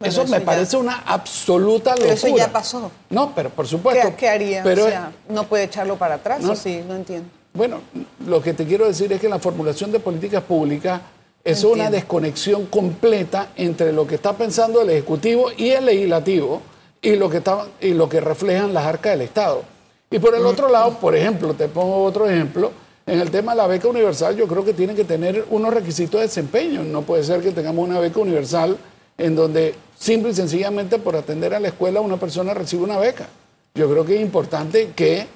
eso, 0.04 0.26
me 0.26 0.40
parece 0.40 0.76
una 0.76 1.02
absoluta 1.06 1.90
locura. 1.90 2.14
Pero 2.14 2.28
eso 2.28 2.36
ya 2.36 2.52
pasó. 2.52 2.90
No, 3.10 3.34
pero 3.34 3.50
por 3.50 3.66
supuesto. 3.66 4.14
¿Qué, 4.16 4.28
haría? 4.28 4.62
o 4.64 4.74
sea, 4.74 5.12
¿no 5.28 5.44
puede 5.44 5.64
echarlo 5.64 5.96
para 5.96 6.16
atrás 6.16 6.40
no, 6.40 6.54
sí? 6.56 6.82
No 6.86 6.94
entiendo. 6.94 7.28
Bueno, 7.54 7.80
lo 8.26 8.40
que 8.40 8.54
te 8.54 8.64
quiero 8.64 8.86
decir 8.86 9.12
es 9.12 9.20
que 9.20 9.28
la 9.28 9.38
formulación 9.38 9.92
de 9.92 10.00
políticas 10.00 10.42
públicas 10.42 11.00
es 11.44 11.64
una 11.64 11.90
desconexión 11.90 12.66
completa 12.66 13.48
entre 13.56 13.92
lo 13.92 14.06
que 14.06 14.14
está 14.14 14.32
pensando 14.32 14.80
el 14.80 14.90
Ejecutivo 14.90 15.50
y 15.56 15.70
el 15.70 15.86
Legislativo 15.86 16.62
y 17.02 17.16
lo 17.16 17.28
que, 17.28 17.38
está, 17.38 17.66
y 17.80 17.94
lo 17.94 18.08
que 18.08 18.20
reflejan 18.20 18.72
las 18.72 18.86
arcas 18.86 19.12
del 19.12 19.22
Estado. 19.22 19.62
Y 20.10 20.18
por 20.18 20.34
el 20.34 20.46
otro 20.46 20.68
lado, 20.68 20.98
por 20.98 21.16
ejemplo, 21.16 21.52
te 21.54 21.68
pongo 21.68 22.04
otro 22.04 22.28
ejemplo, 22.28 22.70
en 23.04 23.18
el 23.18 23.30
tema 23.30 23.52
de 23.52 23.58
la 23.58 23.66
beca 23.66 23.88
universal 23.88 24.36
yo 24.36 24.46
creo 24.46 24.64
que 24.64 24.72
tiene 24.72 24.94
que 24.94 25.04
tener 25.04 25.44
unos 25.50 25.74
requisitos 25.74 26.20
de 26.20 26.26
desempeño. 26.26 26.84
No 26.84 27.02
puede 27.02 27.24
ser 27.24 27.40
que 27.40 27.50
tengamos 27.50 27.88
una 27.88 27.98
beca 27.98 28.20
universal 28.20 28.76
en 29.18 29.34
donde 29.34 29.74
simple 30.02 30.32
y 30.32 30.34
sencillamente 30.34 30.98
por 30.98 31.14
atender 31.14 31.54
a 31.54 31.60
la 31.60 31.68
escuela 31.68 32.00
una 32.00 32.16
persona 32.16 32.52
recibe 32.52 32.82
una 32.82 32.98
beca. 32.98 33.28
Yo 33.72 33.88
creo 33.88 34.04
que 34.04 34.16
es 34.16 34.20
importante 34.20 34.90
que, 34.96 35.28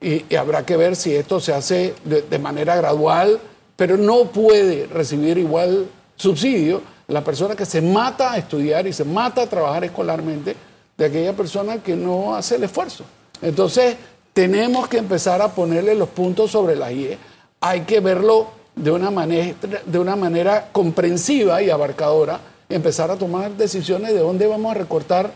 y, 0.00 0.34
habrá 0.34 0.64
que 0.64 0.78
ver 0.78 0.96
si 0.96 1.14
esto 1.14 1.38
se 1.38 1.52
hace 1.52 1.94
de, 2.02 2.38
manera 2.38 2.76
gradual, 2.76 3.38
pero 3.76 3.98
no 3.98 4.24
puede 4.24 4.86
recibir 4.86 5.36
igual 5.36 5.86
subsidio 6.16 6.80
la 7.08 7.22
persona 7.22 7.54
que 7.54 7.66
se 7.66 7.82
mata 7.82 8.32
a 8.32 8.38
estudiar 8.38 8.86
y 8.86 8.94
se 8.94 9.04
mata 9.04 9.42
a 9.42 9.46
trabajar 9.46 9.84
escolarmente 9.84 10.56
de 10.96 11.04
aquella 11.04 11.34
persona 11.34 11.82
que 11.82 11.94
no 11.94 12.34
hace 12.34 12.56
el 12.56 12.64
esfuerzo. 12.64 13.04
Entonces, 13.42 13.96
tenemos 14.32 14.88
que 14.88 14.96
empezar 14.96 15.42
a 15.42 15.48
ponerle 15.48 15.94
los 15.94 16.08
puntos 16.08 16.50
sobre 16.50 16.74
la 16.74 16.90
IE. 16.90 17.18
Hay 17.60 17.82
que 17.82 18.00
verlo 18.00 18.48
de 18.74 18.90
una 18.90 19.10
de 19.10 19.98
una 19.98 20.16
manera 20.16 20.70
comprensiva 20.72 21.60
y 21.60 21.68
abarcadora, 21.68 22.40
empezar 22.68 23.10
a 23.10 23.16
tomar 23.16 23.52
decisiones 23.52 24.12
de 24.12 24.20
dónde 24.20 24.46
vamos 24.46 24.72
a 24.72 24.78
recortar 24.78 25.30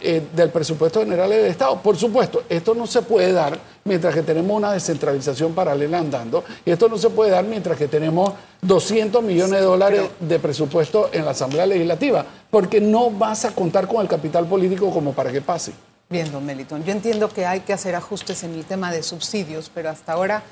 eh, 0.00 0.22
del 0.34 0.50
presupuesto 0.50 1.00
general 1.00 1.30
del 1.30 1.46
Estado. 1.46 1.80
Por 1.80 1.96
supuesto, 1.96 2.42
esto 2.48 2.74
no 2.74 2.86
se 2.86 3.02
puede 3.02 3.32
dar 3.32 3.58
mientras 3.84 4.14
que 4.14 4.22
tenemos 4.22 4.56
una 4.56 4.72
descentralización 4.72 5.54
paralela 5.54 5.98
andando, 5.98 6.42
y 6.64 6.72
esto 6.72 6.88
no 6.88 6.98
se 6.98 7.10
puede 7.10 7.30
dar 7.30 7.44
mientras 7.44 7.78
que 7.78 7.86
tenemos 7.86 8.32
200 8.62 9.22
millones 9.22 9.60
de 9.60 9.64
dólares 9.64 10.02
de 10.18 10.38
presupuesto 10.38 11.10
en 11.12 11.24
la 11.24 11.30
Asamblea 11.30 11.66
Legislativa, 11.66 12.26
porque 12.50 12.80
no 12.80 13.10
vas 13.10 13.44
a 13.44 13.54
contar 13.54 13.86
con 13.86 14.02
el 14.02 14.08
capital 14.08 14.46
político 14.46 14.90
como 14.90 15.12
para 15.12 15.30
que 15.30 15.40
pase. 15.40 15.72
Bien, 16.08 16.30
don 16.32 16.44
Meliton, 16.44 16.84
yo 16.84 16.92
entiendo 16.92 17.28
que 17.28 17.46
hay 17.46 17.60
que 17.60 17.72
hacer 17.72 17.94
ajustes 17.94 18.42
en 18.42 18.54
el 18.54 18.64
tema 18.64 18.92
de 18.92 19.02
subsidios, 19.02 19.70
pero 19.72 19.90
hasta 19.90 20.12
ahora 20.12 20.42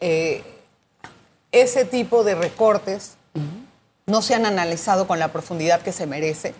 eh, 0.00 0.42
ese 1.50 1.84
tipo 1.84 2.24
de 2.24 2.34
recortes 2.34 3.16
no 4.06 4.22
se 4.22 4.34
han 4.34 4.46
analizado 4.46 5.06
con 5.06 5.18
la 5.18 5.32
profundidad 5.32 5.82
que 5.82 5.92
se 5.92 6.06
merece. 6.06 6.54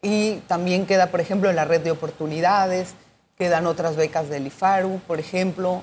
Y 0.00 0.36
también 0.46 0.86
queda, 0.86 1.10
por 1.10 1.20
ejemplo, 1.20 1.52
la 1.52 1.64
red 1.64 1.80
de 1.80 1.90
oportunidades, 1.90 2.94
quedan 3.36 3.66
otras 3.66 3.96
becas 3.96 4.28
del 4.28 4.46
IFARU, 4.46 5.00
por 5.06 5.20
ejemplo, 5.20 5.82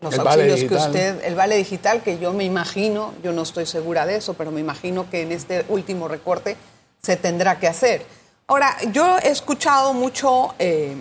los 0.00 0.14
El 0.14 0.20
vale 0.20 0.42
auxilios 0.50 0.70
que 0.70 0.76
usted, 0.76 1.24
el 1.24 1.34
vale 1.34 1.56
digital, 1.56 2.02
que 2.02 2.18
yo 2.18 2.32
me 2.32 2.44
imagino, 2.44 3.14
yo 3.22 3.32
no 3.32 3.42
estoy 3.42 3.66
segura 3.66 4.04
de 4.04 4.16
eso, 4.16 4.34
pero 4.34 4.50
me 4.50 4.60
imagino 4.60 5.08
que 5.10 5.22
en 5.22 5.32
este 5.32 5.64
último 5.68 6.08
recorte 6.08 6.56
se 7.02 7.16
tendrá 7.16 7.58
que 7.58 7.68
hacer. 7.68 8.04
Ahora, 8.46 8.76
yo 8.92 9.18
he 9.18 9.30
escuchado 9.30 9.94
mucho 9.94 10.54
eh, 10.58 10.96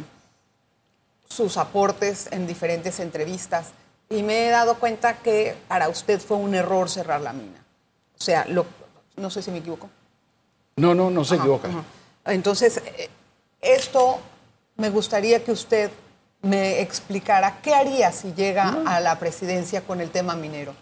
sus 1.27 1.57
aportes 1.57 2.27
en 2.31 2.47
diferentes 2.47 2.99
entrevistas 2.99 3.67
y 4.09 4.23
me 4.23 4.47
he 4.47 4.49
dado 4.49 4.75
cuenta 4.75 5.17
que 5.17 5.55
para 5.67 5.89
usted 5.89 6.19
fue 6.19 6.37
un 6.37 6.55
error 6.55 6.89
cerrar 6.89 7.21
la 7.21 7.33
mina. 7.33 7.63
O 8.17 8.21
sea, 8.21 8.45
lo, 8.47 8.65
no 9.17 9.29
sé 9.29 9.41
si 9.41 9.51
me 9.51 9.59
equivoco. 9.59 9.89
No, 10.77 10.93
no, 10.93 11.09
no 11.09 11.23
se 11.23 11.35
Ajá, 11.35 11.43
equivoca. 11.43 11.67
ajá. 11.69 11.83
Entonces, 12.25 12.77
eh, 12.97 13.09
esto 13.61 14.17
me 14.77 14.89
gustaría 14.89 15.43
que 15.43 15.51
usted 15.51 15.89
me 16.41 16.81
explicara 16.81 17.59
qué 17.61 17.73
haría 17.73 18.11
si 18.11 18.33
llega 18.33 18.81
a 18.85 18.99
la 18.99 19.17
presidencia 19.17 19.81
con 19.81 20.01
el 20.01 20.09
tema 20.11 20.35
minero. 20.35 20.73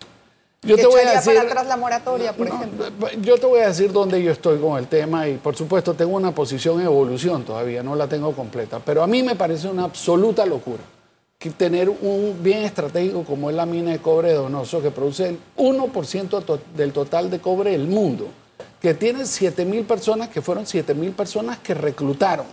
Yo 0.62 0.76
¿Que 0.78 0.82
te 0.84 0.88
voy 0.88 1.02
a 1.02 1.12
decir, 1.12 1.36
para 1.36 1.48
atrás 1.48 1.68
la 1.68 1.76
moratoria, 1.78 2.34
por 2.34 2.48
No, 2.48 2.56
ejemplo? 2.56 2.88
Yo 3.22 3.38
te 3.38 3.46
voy 3.46 3.60
a 3.60 3.68
decir 3.68 3.92
dónde 3.92 4.24
yo 4.24 4.32
estoy 4.32 4.60
con 4.60 4.78
el 4.78 4.88
tema 4.88 5.28
y 5.28 5.36
por 5.36 5.56
supuesto 5.58 5.94
tengo 5.94 6.16
una 6.16 6.32
posición 6.32 6.80
en 6.80 6.86
evolución 6.86 7.44
todavía, 7.44 7.84
no 7.84 7.96
la 7.96 8.08
tengo 8.08 8.34
completa, 8.34 8.80
pero 8.80 9.04
a 9.04 9.08
mí 9.08 9.24
me 9.24 9.36
parece 9.36 9.68
una 9.68 9.84
absoluta 9.84 10.46
locura 10.46 10.82
tener 11.52 11.90
un 11.90 12.38
bien 12.42 12.64
estratégico 12.64 13.24
como 13.24 13.50
es 13.50 13.56
la 13.56 13.66
mina 13.66 13.92
de 13.92 14.00
cobre 14.00 14.30
de 14.30 14.36
Donoso, 14.36 14.82
que 14.82 14.92
produce 14.92 15.30
el 15.30 15.40
1% 15.58 16.42
to- 16.44 16.60
del 16.76 16.92
total 16.94 17.30
de 17.30 17.40
cobre 17.40 17.72
del 17.72 17.88
mundo, 17.88 18.28
que 18.82 18.94
tiene 18.94 19.26
7 19.26 19.66
mil 19.66 19.84
personas, 19.86 20.30
que 20.30 20.42
fueron 20.42 20.66
7 20.68 20.94
mil 20.94 21.12
personas 21.12 21.58
que 21.60 21.74
reclutaron, 21.74 22.46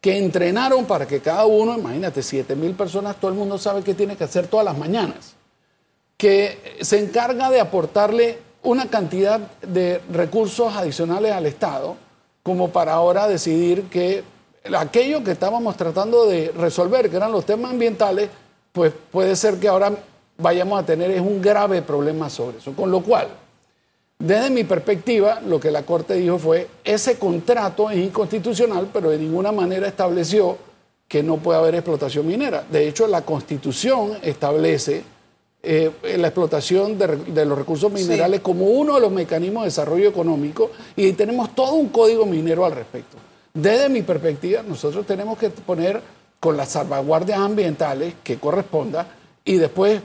que 0.00 0.18
entrenaron 0.18 0.84
para 0.84 1.06
que 1.06 1.20
cada 1.20 1.46
uno, 1.46 1.78
imagínate, 1.78 2.22
7 2.22 2.54
mil 2.56 2.72
personas, 2.74 3.16
todo 3.16 3.30
el 3.30 3.36
mundo 3.36 3.56
sabe 3.58 3.82
qué 3.82 3.94
tiene 3.94 4.16
que 4.16 4.24
hacer 4.24 4.46
todas 4.46 4.64
las 4.64 4.76
mañanas 4.76 5.34
que 6.16 6.76
se 6.82 6.98
encarga 7.00 7.50
de 7.50 7.58
aportarle 7.60 8.38
una 8.62 8.86
cantidad 8.88 9.40
de 9.62 10.00
recursos 10.12 10.72
adicionales 10.74 11.32
al 11.32 11.46
Estado, 11.46 11.96
como 12.44 12.70
para 12.70 12.92
ahora 12.92 13.26
decidir 13.26 13.84
que 13.84 14.22
aquello 14.78 15.22
que 15.24 15.32
estábamos 15.32 15.76
tratando 15.76 16.26
de 16.26 16.52
resolver, 16.56 17.10
que 17.10 17.16
eran 17.16 17.32
los 17.32 17.44
temas 17.44 17.72
ambientales, 17.72 18.30
pues 18.72 18.92
puede 19.10 19.36
ser 19.36 19.58
que 19.58 19.68
ahora 19.68 19.92
vayamos 20.38 20.80
a 20.80 20.86
tener 20.86 21.10
es 21.10 21.20
un 21.20 21.40
grave 21.40 21.82
problema 21.82 22.30
sobre 22.30 22.58
eso. 22.58 22.72
Con 22.72 22.90
lo 22.90 23.02
cual, 23.02 23.28
desde 24.18 24.50
mi 24.50 24.64
perspectiva, 24.64 25.40
lo 25.40 25.58
que 25.58 25.70
la 25.70 25.82
Corte 25.82 26.14
dijo 26.14 26.38
fue, 26.38 26.68
ese 26.84 27.18
contrato 27.18 27.90
es 27.90 27.98
inconstitucional, 27.98 28.88
pero 28.92 29.10
de 29.10 29.18
ninguna 29.18 29.52
manera 29.52 29.86
estableció 29.86 30.56
que 31.08 31.22
no 31.22 31.36
puede 31.36 31.58
haber 31.58 31.74
explotación 31.74 32.26
minera. 32.26 32.64
De 32.70 32.88
hecho, 32.88 33.06
la 33.06 33.22
Constitución 33.22 34.16
establece 34.22 35.02
eh, 35.62 35.90
la 36.16 36.28
explotación 36.28 36.98
de 36.98 37.44
los 37.44 37.58
recursos 37.58 37.92
minerales 37.92 38.40
como 38.40 38.66
uno 38.66 38.94
de 38.94 39.00
los 39.00 39.12
mecanismos 39.12 39.62
de 39.62 39.68
desarrollo 39.68 40.08
económico 40.08 40.70
y 40.96 41.12
tenemos 41.12 41.54
todo 41.54 41.74
un 41.74 41.88
código 41.88 42.26
minero 42.26 42.64
al 42.64 42.72
respecto. 42.72 43.16
Desde 43.54 43.88
mi 43.88 44.02
perspectiva, 44.02 44.62
nosotros 44.62 45.06
tenemos 45.06 45.36
que 45.38 45.50
poner 45.50 46.00
con 46.40 46.56
las 46.56 46.70
salvaguardias 46.70 47.38
ambientales 47.38 48.14
que 48.24 48.38
corresponda 48.38 49.06
y 49.44 49.56
después 49.56 50.00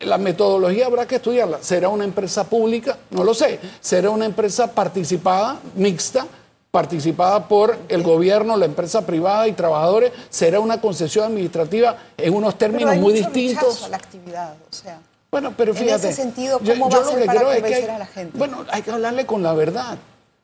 la 0.00 0.18
metodología 0.18 0.86
habrá 0.86 1.06
que 1.06 1.16
estudiarla. 1.16 1.58
¿Será 1.60 1.88
una 1.88 2.04
empresa 2.04 2.44
pública? 2.44 2.98
No 3.10 3.24
lo 3.24 3.34
sé. 3.34 3.58
¿Será 3.80 4.10
una 4.10 4.26
empresa 4.26 4.70
participada, 4.72 5.58
mixta, 5.74 6.26
participada 6.70 7.46
por 7.48 7.76
el 7.88 8.02
gobierno, 8.02 8.56
la 8.56 8.64
empresa 8.66 9.04
privada 9.06 9.48
y 9.48 9.52
trabajadores? 9.52 10.12
¿Será 10.30 10.60
una 10.60 10.80
concesión 10.80 11.24
administrativa 11.26 11.96
en 12.16 12.34
unos 12.34 12.54
Pero 12.54 12.70
términos 12.72 12.92
hay 12.92 13.00
muy 13.00 13.12
mucho 13.14 13.24
distintos? 13.30 13.84
a 13.84 13.88
la 13.88 13.96
actividad, 13.96 14.54
o 14.54 14.72
sea. 14.74 15.00
Bueno, 15.30 15.52
pero 15.56 15.72
En 15.72 15.78
fíjate. 15.78 16.08
ese 16.10 16.22
sentido, 16.22 16.58
¿cómo 16.60 16.88
va 16.88 16.96
a 16.98 17.00
lo 17.00 17.10
ser 17.10 17.18
que 17.20 17.24
para 17.26 17.40
es 17.40 17.46
que 17.46 17.60
convencer 17.62 17.90
hay- 17.90 17.96
a 17.96 17.98
la 17.98 18.06
gente? 18.06 18.38
Bueno, 18.38 18.64
hay 18.70 18.82
que 18.82 18.90
hablarle 18.92 19.26
con 19.26 19.42
la 19.42 19.52
verdad. 19.52 19.96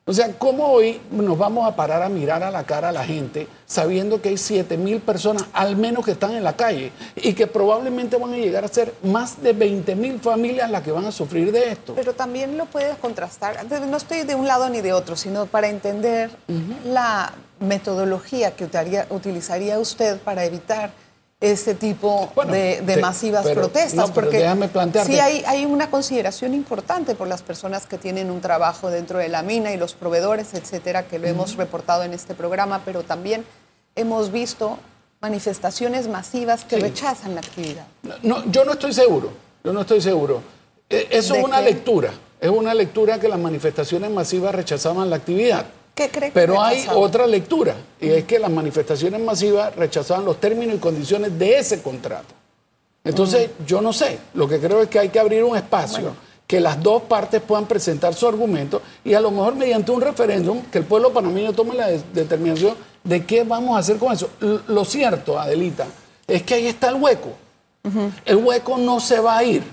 O 0.03 0.13
sea, 0.13 0.33
¿cómo 0.39 0.65
hoy 0.65 0.99
nos 1.11 1.37
vamos 1.37 1.67
a 1.67 1.75
parar 1.75 2.01
a 2.01 2.09
mirar 2.09 2.41
a 2.41 2.49
la 2.49 2.63
cara 2.63 2.89
a 2.89 2.91
la 2.91 3.05
gente 3.05 3.47
sabiendo 3.67 4.19
que 4.19 4.29
hay 4.29 4.37
7 4.37 4.75
mil 4.75 4.99
personas 4.99 5.45
al 5.53 5.75
menos 5.75 6.03
que 6.03 6.11
están 6.11 6.31
en 6.31 6.43
la 6.43 6.53
calle 6.53 6.91
y 7.15 7.33
que 7.33 7.45
probablemente 7.45 8.17
van 8.17 8.33
a 8.33 8.37
llegar 8.37 8.65
a 8.65 8.67
ser 8.67 8.95
más 9.03 9.43
de 9.43 9.53
20 9.53 9.95
mil 9.95 10.19
familias 10.19 10.71
las 10.71 10.81
que 10.81 10.91
van 10.91 11.05
a 11.05 11.11
sufrir 11.11 11.51
de 11.51 11.71
esto? 11.71 11.93
Pero 11.93 12.13
también 12.13 12.57
lo 12.57 12.65
puedes 12.65 12.97
contrastar. 12.97 13.63
No 13.87 13.95
estoy 13.95 14.23
de 14.23 14.33
un 14.33 14.47
lado 14.47 14.69
ni 14.69 14.81
de 14.81 14.91
otro, 14.91 15.15
sino 15.15 15.45
para 15.45 15.69
entender 15.69 16.31
la 16.83 17.31
metodología 17.59 18.55
que 18.55 18.67
utilizaría 19.11 19.77
usted 19.77 20.19
para 20.19 20.45
evitar 20.45 20.91
este 21.41 21.73
tipo 21.73 22.31
Bueno, 22.35 22.53
de, 22.53 22.97
masivas 23.01 23.43
pero- 23.43 23.61
protestas. 23.61 23.95
no, 24.09 24.13
porque 24.13 24.37
déjame 24.37 24.67
plantearte. 24.67 25.11
sí 25.11 25.19
hay, 25.19 25.43
hay 25.47 25.65
una 25.65 25.89
consideración 25.89 26.53
importante 26.53 27.15
por 27.15 27.27
las 27.27 27.41
personas 27.41 27.87
que 27.87 27.97
tienen 27.97 28.29
un 28.29 28.41
trabajo 28.41 28.91
dentro 28.91 29.17
de 29.17 29.27
la 29.27 29.41
mina 29.41 29.73
y 29.73 29.77
los 29.77 29.95
proveedores, 29.95 30.53
etcétera, 30.53 31.07
que 31.07 31.17
lo 31.17 31.27
hemos 31.27 31.55
reportado 31.57 32.03
en 32.03 32.13
este 32.13 32.35
programa, 32.35 32.81
pero 32.85 33.01
también 33.01 33.43
hemos 33.95 34.31
visto 34.31 34.77
manifestaciones 35.19 36.07
masivas 36.07 36.63
que 36.63 36.75
Sí. 36.75 36.81
rechazan 36.83 37.33
la 37.33 37.41
actividad. 37.41 37.85
No, 38.21 38.45
yo 38.51 38.63
no 38.63 38.73
estoy 38.73 38.93
seguro, 38.93 39.31
yo 39.63 39.73
no 39.73 39.81
estoy 39.81 39.99
seguro. 39.99 40.41
Eh, 40.89 41.07
Eso 41.09 41.33
¿De 41.33 41.39
es 41.39 41.45
una 41.45 41.57
qué? 41.57 41.63
lectura, 41.65 42.11
es 42.39 42.49
una 42.49 42.73
lectura 42.75 43.19
que 43.19 43.27
las 43.27 43.39
manifestaciones 43.39 44.11
masivas 44.11 44.53
rechazaban 44.53 45.09
la 45.09 45.15
actividad. 45.15 45.65
¿Qué 45.93 46.09
cree 46.09 46.29
que 46.29 46.33
Pero 46.33 46.61
hay 46.61 46.85
otra 46.93 47.27
lectura, 47.27 47.75
y 47.99 48.09
es 48.09 48.23
que 48.25 48.39
las 48.39 48.49
manifestaciones 48.49 49.19
masivas 49.21 49.75
rechazaban 49.75 50.23
los 50.25 50.39
términos 50.39 50.75
y 50.75 50.79
condiciones 50.79 51.37
de 51.37 51.57
ese 51.59 51.81
contrato. 51.81 52.33
Entonces, 53.03 53.49
yo 53.65 53.81
no 53.81 53.91
sé, 53.93 54.19
lo 54.33 54.47
que 54.47 54.59
creo 54.59 54.81
es 54.81 54.87
que 54.89 54.99
hay 54.99 55.09
que 55.09 55.19
abrir 55.19 55.43
un 55.43 55.57
espacio, 55.57 56.15
que 56.47 56.59
las 56.59 56.81
dos 56.81 57.03
partes 57.03 57.41
puedan 57.41 57.65
presentar 57.65 58.13
su 58.13 58.27
argumento 58.27 58.81
y 59.03 59.13
a 59.13 59.21
lo 59.21 59.31
mejor 59.31 59.55
mediante 59.55 59.91
un 59.91 60.01
referéndum, 60.01 60.61
que 60.71 60.77
el 60.79 60.85
pueblo 60.85 61.11
panameño 61.11 61.53
tome 61.53 61.75
la 61.75 61.87
de- 61.87 62.01
determinación 62.13 62.75
de 63.03 63.25
qué 63.25 63.43
vamos 63.43 63.75
a 63.75 63.79
hacer 63.79 63.97
con 63.97 64.13
eso. 64.13 64.29
L- 64.41 64.59
lo 64.67 64.85
cierto, 64.85 65.39
Adelita, 65.39 65.87
es 66.27 66.43
que 66.43 66.53
ahí 66.55 66.67
está 66.67 66.89
el 66.89 66.95
hueco. 66.95 67.29
El 68.25 68.37
hueco 68.37 68.77
no 68.77 68.99
se 68.99 69.19
va 69.19 69.37
a 69.37 69.43
ir. 69.43 69.63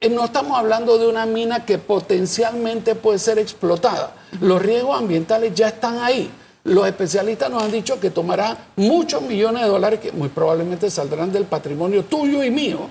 Eh, 0.00 0.08
No 0.08 0.24
estamos 0.26 0.56
hablando 0.56 0.96
de 0.98 1.08
una 1.08 1.26
mina 1.26 1.64
que 1.64 1.78
potencialmente 1.78 2.94
puede 2.94 3.18
ser 3.18 3.38
explotada. 3.40 4.12
Los 4.40 4.60
riesgos 4.62 4.98
ambientales 4.98 5.54
ya 5.54 5.68
están 5.68 5.98
ahí. 5.98 6.30
Los 6.64 6.86
especialistas 6.86 7.50
nos 7.50 7.62
han 7.62 7.70
dicho 7.72 8.00
que 8.00 8.10
tomará 8.10 8.56
muchos 8.76 9.20
millones 9.22 9.62
de 9.62 9.68
dólares 9.68 10.00
que 10.00 10.12
muy 10.12 10.28
probablemente 10.28 10.90
saldrán 10.90 11.30
del 11.32 11.44
patrimonio 11.44 12.04
tuyo 12.04 12.42
y 12.42 12.50
mío 12.50 12.88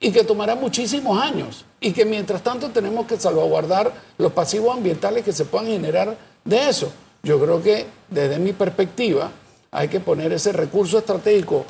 y 0.00 0.10
que 0.10 0.24
tomará 0.24 0.56
muchísimos 0.56 1.20
años 1.22 1.64
y 1.80 1.92
que 1.92 2.04
mientras 2.04 2.42
tanto 2.42 2.70
tenemos 2.70 3.06
que 3.06 3.16
salvaguardar 3.20 3.92
los 4.18 4.32
pasivos 4.32 4.76
ambientales 4.76 5.24
que 5.24 5.32
se 5.32 5.44
puedan 5.44 5.68
generar 5.68 6.16
de 6.44 6.68
eso. 6.68 6.92
Yo 7.22 7.38
creo 7.40 7.62
que 7.62 7.86
desde 8.10 8.40
mi 8.40 8.52
perspectiva 8.52 9.30
hay 9.70 9.86
que 9.86 10.00
poner 10.00 10.32
ese 10.32 10.50
recurso 10.50 10.98
estratégico 10.98 11.64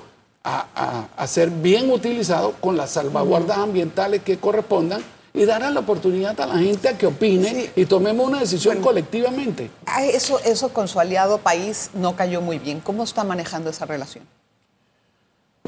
a, 0.45 1.09
a- 1.19 1.27
ser 1.27 1.51
bien 1.51 1.91
utilizado 1.91 2.55
con 2.61 2.77
las 2.79 2.91
salvaguardas 2.93 3.59
ambientales 3.59 4.23
que 4.23 4.39
correspondan 4.39 5.03
y 5.35 5.45
darle 5.47 5.71
la 5.71 5.81
oportunidad 5.81 6.39
a 6.41 6.47
la 6.47 6.59
gente 6.59 6.89
a 6.89 6.99
que 6.99 7.07
opine 7.07 7.49
Sí. 7.49 7.71
y 7.77 7.87
tomemos 7.87 8.27
una 8.29 8.41
decisión 8.41 8.81
colectivamente. 8.83 9.71
Ah, 9.87 10.05
Eso, 10.05 10.39
eso 10.41 10.69
con 10.71 10.89
su 10.89 11.01
aliado 11.01 11.39
país 11.39 11.91
no 11.95 12.15
cayó 12.17 12.41
muy 12.43 12.59
bien. 12.59 12.81
¿Cómo 12.81 13.05
está 13.05 13.25
manejando 13.25 13.71
esa 13.71 13.87
relación? 13.87 14.25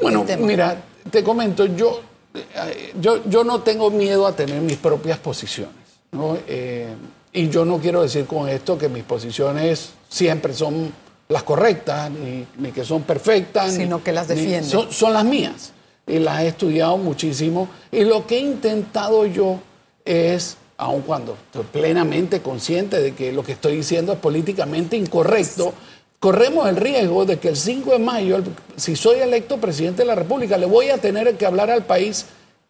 Bueno, 0.00 0.24
mira, 0.40 0.82
te 1.10 1.22
comento, 1.22 1.64
yo, 1.66 2.00
eh, 2.34 2.92
yo, 3.00 3.24
yo 3.28 3.44
no 3.44 3.62
tengo 3.62 3.90
miedo 3.90 4.26
a 4.26 4.34
tener 4.34 4.60
mis 4.60 4.76
propias 4.76 5.18
posiciones. 5.18 5.74
¿no? 6.12 6.36
Eh, 6.46 6.88
y 7.32 7.48
yo 7.48 7.64
no 7.64 7.78
quiero 7.78 8.02
decir 8.02 8.26
con 8.26 8.48
esto 8.48 8.76
que 8.78 8.88
mis 8.88 9.02
posiciones 9.04 9.90
siempre 10.08 10.52
son 10.52 10.92
las 11.28 11.42
correctas, 11.42 12.10
ni, 12.10 12.46
ni 12.58 12.70
que 12.70 12.84
son 12.84 13.02
perfectas. 13.02 13.72
Sino 13.74 13.96
ni- 13.98 14.02
que 14.02 14.12
las 14.12 14.28
ni- 14.28 14.34
defiende. 14.36 14.68
son, 14.68 14.92
son 14.92 15.12
las 15.12 15.24
mías. 15.24 15.72
Y 16.06 16.18
las 16.18 16.42
he 16.42 16.48
estudiado 16.48 16.96
muchísimo. 16.98 17.68
Y 17.90 18.04
lo 18.04 18.26
que 18.26 18.36
he 18.36 18.40
intentado 18.40 19.26
yo 19.26 19.60
es, 20.04 20.56
aun 20.76 21.02
cuando 21.02 21.36
estoy 21.46 21.64
plenamente 21.64 22.40
consciente 22.40 23.00
de 23.00 23.14
que 23.14 23.32
lo 23.32 23.42
que 23.42 23.52
estoy 23.52 23.76
diciendo 23.76 24.12
es 24.12 24.18
políticamente 24.18 24.96
incorrecto, 24.96 25.72
corremos 26.20 26.68
el 26.68 26.76
riesgo 26.76 27.24
de 27.24 27.38
que 27.38 27.48
el 27.48 27.56
5 27.56 27.92
de 27.92 27.98
mayo, 27.98 28.42
si 28.76 28.96
soy 28.96 29.20
electo 29.20 29.58
presidente 29.58 30.02
de 30.02 30.06
la 30.06 30.14
República, 30.14 30.56
le 30.56 30.66
voy 30.66 30.90
a 30.90 30.98
tener 30.98 31.36
que 31.36 31.46
hablar 31.46 31.70
al 31.70 31.84
país 31.84 32.26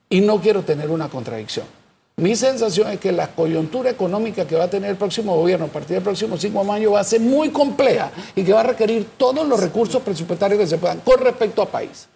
y 0.08 0.20
no 0.20 0.40
quiero 0.40 0.62
tener 0.62 0.90
una 0.90 1.08
contradicción. 1.08 1.66
Mi 2.16 2.36
sensación 2.36 2.92
es 2.92 3.00
que 3.00 3.10
la 3.10 3.26
coyuntura 3.26 3.90
económica 3.90 4.46
que 4.46 4.54
va 4.54 4.64
a 4.64 4.70
tener 4.70 4.90
el 4.90 4.96
próximo 4.96 5.34
gobierno 5.36 5.66
a 5.66 5.68
partir 5.68 5.94
del 5.94 6.04
próximo 6.04 6.36
5 6.36 6.60
de 6.60 6.64
mayo 6.64 6.92
va 6.92 7.00
a 7.00 7.04
ser 7.04 7.20
muy 7.20 7.48
compleja 7.50 8.12
y 8.36 8.44
que 8.44 8.52
va 8.52 8.60
a 8.60 8.64
requerir 8.64 9.08
todos 9.16 9.44
los 9.48 9.58
recursos 9.58 10.00
presupuestarios 10.00 10.60
que 10.60 10.66
se 10.68 10.78
puedan 10.78 11.00
con 11.00 11.18
respecto 11.18 11.60
a 11.60 11.66
país. 11.66 12.06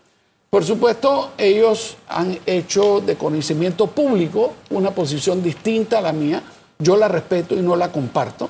Por 0.51 0.65
supuesto, 0.65 1.33
ellos 1.37 1.97
han 2.09 2.39
hecho 2.47 3.01
de 3.01 3.17
conocimiento 3.17 3.87
público 3.87 4.55
una 4.71 4.91
posición 4.93 5.43
distinta 5.43 5.99
a 5.99 6.03
la 6.03 6.13
mía. 6.13 6.43
Yo 6.79 6.97
la 6.97 7.09
respeto 7.09 7.55
y 7.55 7.61
no 7.61 7.77
la 7.77 7.93
comparto. 7.93 8.49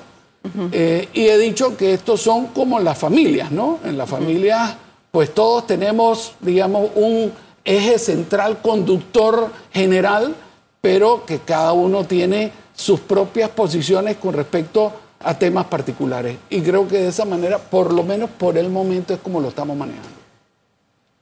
Eh, 0.71 1.09
y 1.13 1.27
he 1.27 1.37
dicho 1.37 1.75
que 1.75 1.93
estos 1.93 2.21
son 2.21 2.47
como 2.47 2.79
las 2.79 2.97
familias, 2.97 3.51
¿no? 3.51 3.79
En 3.83 3.97
las 3.97 4.09
familias, 4.09 4.75
pues 5.11 5.33
todos 5.33 5.67
tenemos, 5.67 6.33
digamos, 6.39 6.91
un 6.95 7.33
eje 7.65 7.99
central 7.99 8.61
conductor 8.61 9.51
general 9.73 10.33
pero 10.81 11.25
que 11.25 11.39
cada 11.39 11.73
uno 11.73 12.05
tiene 12.05 12.51
sus 12.73 12.99
propias 12.99 13.49
posiciones 13.49 14.17
con 14.17 14.33
respecto 14.33 14.91
a 15.21 15.37
temas 15.37 15.65
particulares. 15.65 16.37
Y 16.49 16.61
creo 16.61 16.87
que 16.87 16.97
de 16.97 17.07
esa 17.09 17.25
manera, 17.25 17.57
por 17.57 17.93
lo 17.93 18.03
menos 18.03 18.29
por 18.29 18.57
el 18.57 18.69
momento, 18.69 19.13
es 19.13 19.19
como 19.19 19.41
lo 19.41 19.49
estamos 19.49 19.75
manejando. 19.75 20.18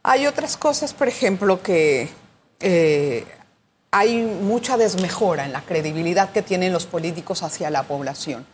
Hay 0.09 0.25
otras 0.25 0.55
cosas, 0.55 0.93
por 0.93 1.09
ejemplo, 1.09 1.61
que 1.61 2.07
eh, 2.61 3.25
hay 3.91 4.21
mucha 4.21 4.77
desmejora 4.77 5.43
en 5.43 5.51
la 5.51 5.63
credibilidad 5.63 6.31
que 6.31 6.41
tienen 6.41 6.71
los 6.71 6.85
políticos 6.85 7.43
hacia 7.43 7.69
la 7.69 7.83
población. 7.83 8.45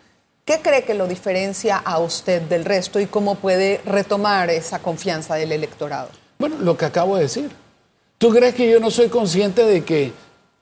¿Qué 0.46 0.62
cree 0.64 0.84
que 0.84 0.96
lo 0.96 1.06
diferencia 1.06 1.78
a 1.78 2.00
usted 2.00 2.42
del 2.42 2.66
resto 2.66 3.00
y 3.00 3.06
cómo 3.06 3.36
puede 3.36 3.82
retomar 3.86 4.50
esa 4.50 4.80
confianza 4.80 5.36
del 5.36 5.52
electorado? 5.52 6.10
Bueno, 6.40 6.56
lo 6.60 6.76
que 6.76 6.86
acabo 6.86 7.18
de 7.18 7.22
decir. 7.22 7.52
¿Tú 8.18 8.32
crees 8.32 8.56
que 8.56 8.68
yo 8.68 8.80
no 8.80 8.90
soy 8.90 9.10
consciente 9.10 9.64
de 9.64 9.84
que 9.84 10.12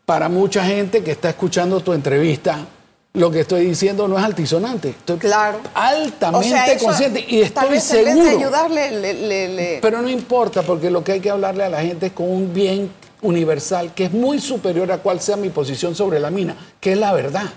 para 0.05 0.27
mucha 0.27 0.65
gente 0.65 1.05
que 1.05 1.11
está 1.11 1.29
escuchando 1.29 1.79
tu 1.79 1.93
entrevista, 1.93 2.65
lo 3.13 3.29
que 3.29 3.41
estoy 3.41 3.65
diciendo 3.65 4.07
no 4.07 4.17
es 4.17 4.23
altisonante. 4.23 4.89
Estoy 4.89 5.17
claro. 5.17 5.59
altamente 5.73 6.77
consciente 6.81 7.25
y 7.27 7.41
estoy 7.41 7.79
seguro. 7.79 8.29
ayudarle, 8.29 9.79
Pero 9.81 10.01
no 10.01 10.09
importa, 10.09 10.61
porque 10.61 10.89
lo 10.89 11.03
que 11.03 11.13
hay 11.13 11.19
que 11.19 11.29
hablarle 11.29 11.65
a 11.65 11.69
la 11.69 11.81
gente 11.81 12.07
es 12.07 12.11
con 12.13 12.29
un 12.29 12.53
bien 12.53 12.89
universal 13.21 13.93
que 13.93 14.05
es 14.05 14.13
muy 14.13 14.39
superior 14.39 14.91
a 14.91 14.99
cual 14.99 15.19
sea 15.19 15.35
mi 15.35 15.49
posición 15.49 15.93
sobre 15.93 16.19
la 16.19 16.31
mina, 16.31 16.55
que 16.79 16.93
es 16.93 16.97
la 16.97 17.13
verdad. 17.13 17.49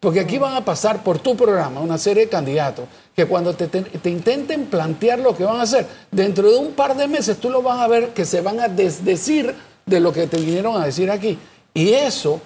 Porque 0.00 0.18
aquí 0.18 0.38
van 0.38 0.54
a 0.54 0.64
pasar 0.64 1.04
por 1.04 1.20
tu 1.20 1.36
programa 1.36 1.80
una 1.80 1.96
serie 1.96 2.24
de 2.24 2.28
candidatos 2.28 2.86
que 3.14 3.26
cuando 3.26 3.54
te, 3.54 3.68
te, 3.68 4.10
intenten 4.10 4.66
plantear 4.66 5.20
lo 5.20 5.36
que 5.36 5.44
van 5.44 5.60
a 5.60 5.62
hacer, 5.62 5.86
dentro 6.10 6.50
de 6.50 6.56
un 6.56 6.72
par 6.72 6.96
de 6.96 7.06
meses 7.06 7.36
tú 7.36 7.50
lo 7.50 7.62
vas 7.62 7.78
a 7.78 7.86
ver 7.86 8.08
que 8.08 8.24
se 8.24 8.40
van 8.40 8.58
a 8.58 8.66
desdecir 8.66 9.54
de 9.86 10.00
lo 10.00 10.12
que 10.12 10.26
te 10.26 10.38
vinieron 10.38 10.80
a 10.80 10.86
decir 10.86 11.08
aquí. 11.08 11.38
Y 11.72 11.90
eso 11.92 12.40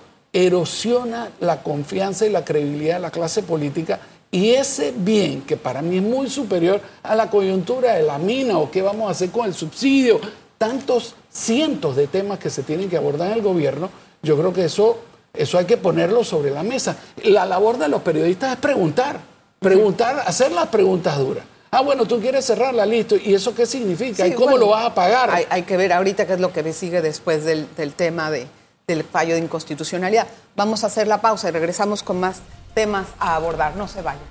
erosiona 0.44 1.30
la 1.40 1.62
confianza 1.62 2.26
y 2.26 2.30
la 2.30 2.44
credibilidad 2.44 2.96
de 2.96 3.00
la 3.00 3.10
clase 3.10 3.42
política 3.42 3.98
y 4.30 4.50
ese 4.50 4.92
bien, 4.94 5.42
que 5.42 5.56
para 5.56 5.80
mí 5.80 5.96
es 5.96 6.02
muy 6.02 6.28
superior 6.28 6.80
a 7.02 7.14
la 7.14 7.30
coyuntura 7.30 7.94
de 7.94 8.02
la 8.02 8.18
mina 8.18 8.58
o 8.58 8.70
qué 8.70 8.82
vamos 8.82 9.08
a 9.08 9.12
hacer 9.12 9.30
con 9.30 9.46
el 9.46 9.54
subsidio, 9.54 10.20
tantos 10.58 11.14
cientos 11.30 11.96
de 11.96 12.06
temas 12.06 12.38
que 12.38 12.50
se 12.50 12.62
tienen 12.62 12.90
que 12.90 12.98
abordar 12.98 13.28
en 13.28 13.38
el 13.38 13.42
gobierno, 13.42 13.88
yo 14.22 14.36
creo 14.36 14.52
que 14.52 14.66
eso, 14.66 14.98
eso 15.32 15.56
hay 15.56 15.64
que 15.64 15.78
ponerlo 15.78 16.22
sobre 16.22 16.50
la 16.50 16.62
mesa. 16.62 16.98
La 17.24 17.46
labor 17.46 17.78
de 17.78 17.88
los 17.88 18.02
periodistas 18.02 18.52
es 18.52 18.58
preguntar, 18.58 19.20
preguntar, 19.58 20.22
hacer 20.26 20.52
las 20.52 20.66
preguntas 20.66 21.16
duras. 21.18 21.44
Ah, 21.70 21.80
bueno, 21.80 22.04
tú 22.04 22.20
quieres 22.20 22.44
cerrarla, 22.44 22.84
listo. 22.84 23.16
¿Y 23.16 23.32
eso 23.32 23.54
qué 23.54 23.64
significa? 23.64 24.26
¿Y 24.26 24.32
cómo 24.32 24.58
lo 24.58 24.68
vas 24.68 24.86
a 24.86 24.94
pagar? 24.94 25.30
Hay, 25.48 25.62
que 25.62 25.78
ver 25.78 25.94
ahorita 25.94 26.26
qué 26.26 26.34
es 26.34 26.40
lo 26.40 26.52
que 26.52 26.72
sigue 26.74 27.00
después 27.00 27.44
del 27.44 27.92
tema 27.96 28.30
de, 28.30 28.46
del 28.88 29.02
fallo 29.02 29.34
de 29.34 29.40
inconstitucionalidad. 29.40 30.28
Vamos 30.54 30.84
a 30.84 30.86
hacer 30.86 31.08
la 31.08 31.20
pausa 31.20 31.48
y 31.48 31.50
regresamos 31.50 32.04
con 32.04 32.20
más 32.20 32.40
temas 32.72 33.08
a 33.18 33.34
abordar. 33.34 33.74
No 33.74 33.88
se 33.88 34.00
vayan. 34.00 34.22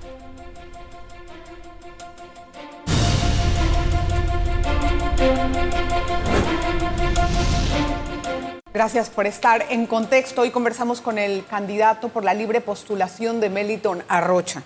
Gracias 8.72 9.10
por 9.10 9.26
estar 9.26 9.66
en 9.68 9.86
contexto. 9.86 10.40
Hoy 10.40 10.50
conversamos 10.50 11.02
con 11.02 11.18
el 11.18 11.44
candidato 11.44 12.08
por 12.08 12.24
la 12.24 12.32
libre 12.32 12.62
postulación 12.62 13.40
de 13.40 13.50
Meliton 13.50 14.04
Arrocha. 14.08 14.62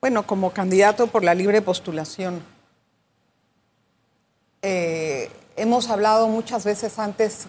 Bueno, 0.00 0.26
como 0.26 0.52
candidato 0.52 1.08
por 1.08 1.22
la 1.22 1.34
libre 1.34 1.60
postulación, 1.60 2.42
eh, 4.62 5.30
hemos 5.56 5.90
hablado 5.90 6.28
muchas 6.28 6.64
veces 6.64 6.98
antes 6.98 7.46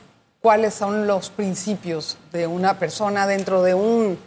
cuáles 0.47 0.75
son 0.75 1.07
los 1.07 1.29
principios 1.29 2.15
de 2.31 2.47
una 2.47 2.79
persona 2.79 3.27
dentro 3.27 3.63
de 3.63 3.73
un 3.73 4.17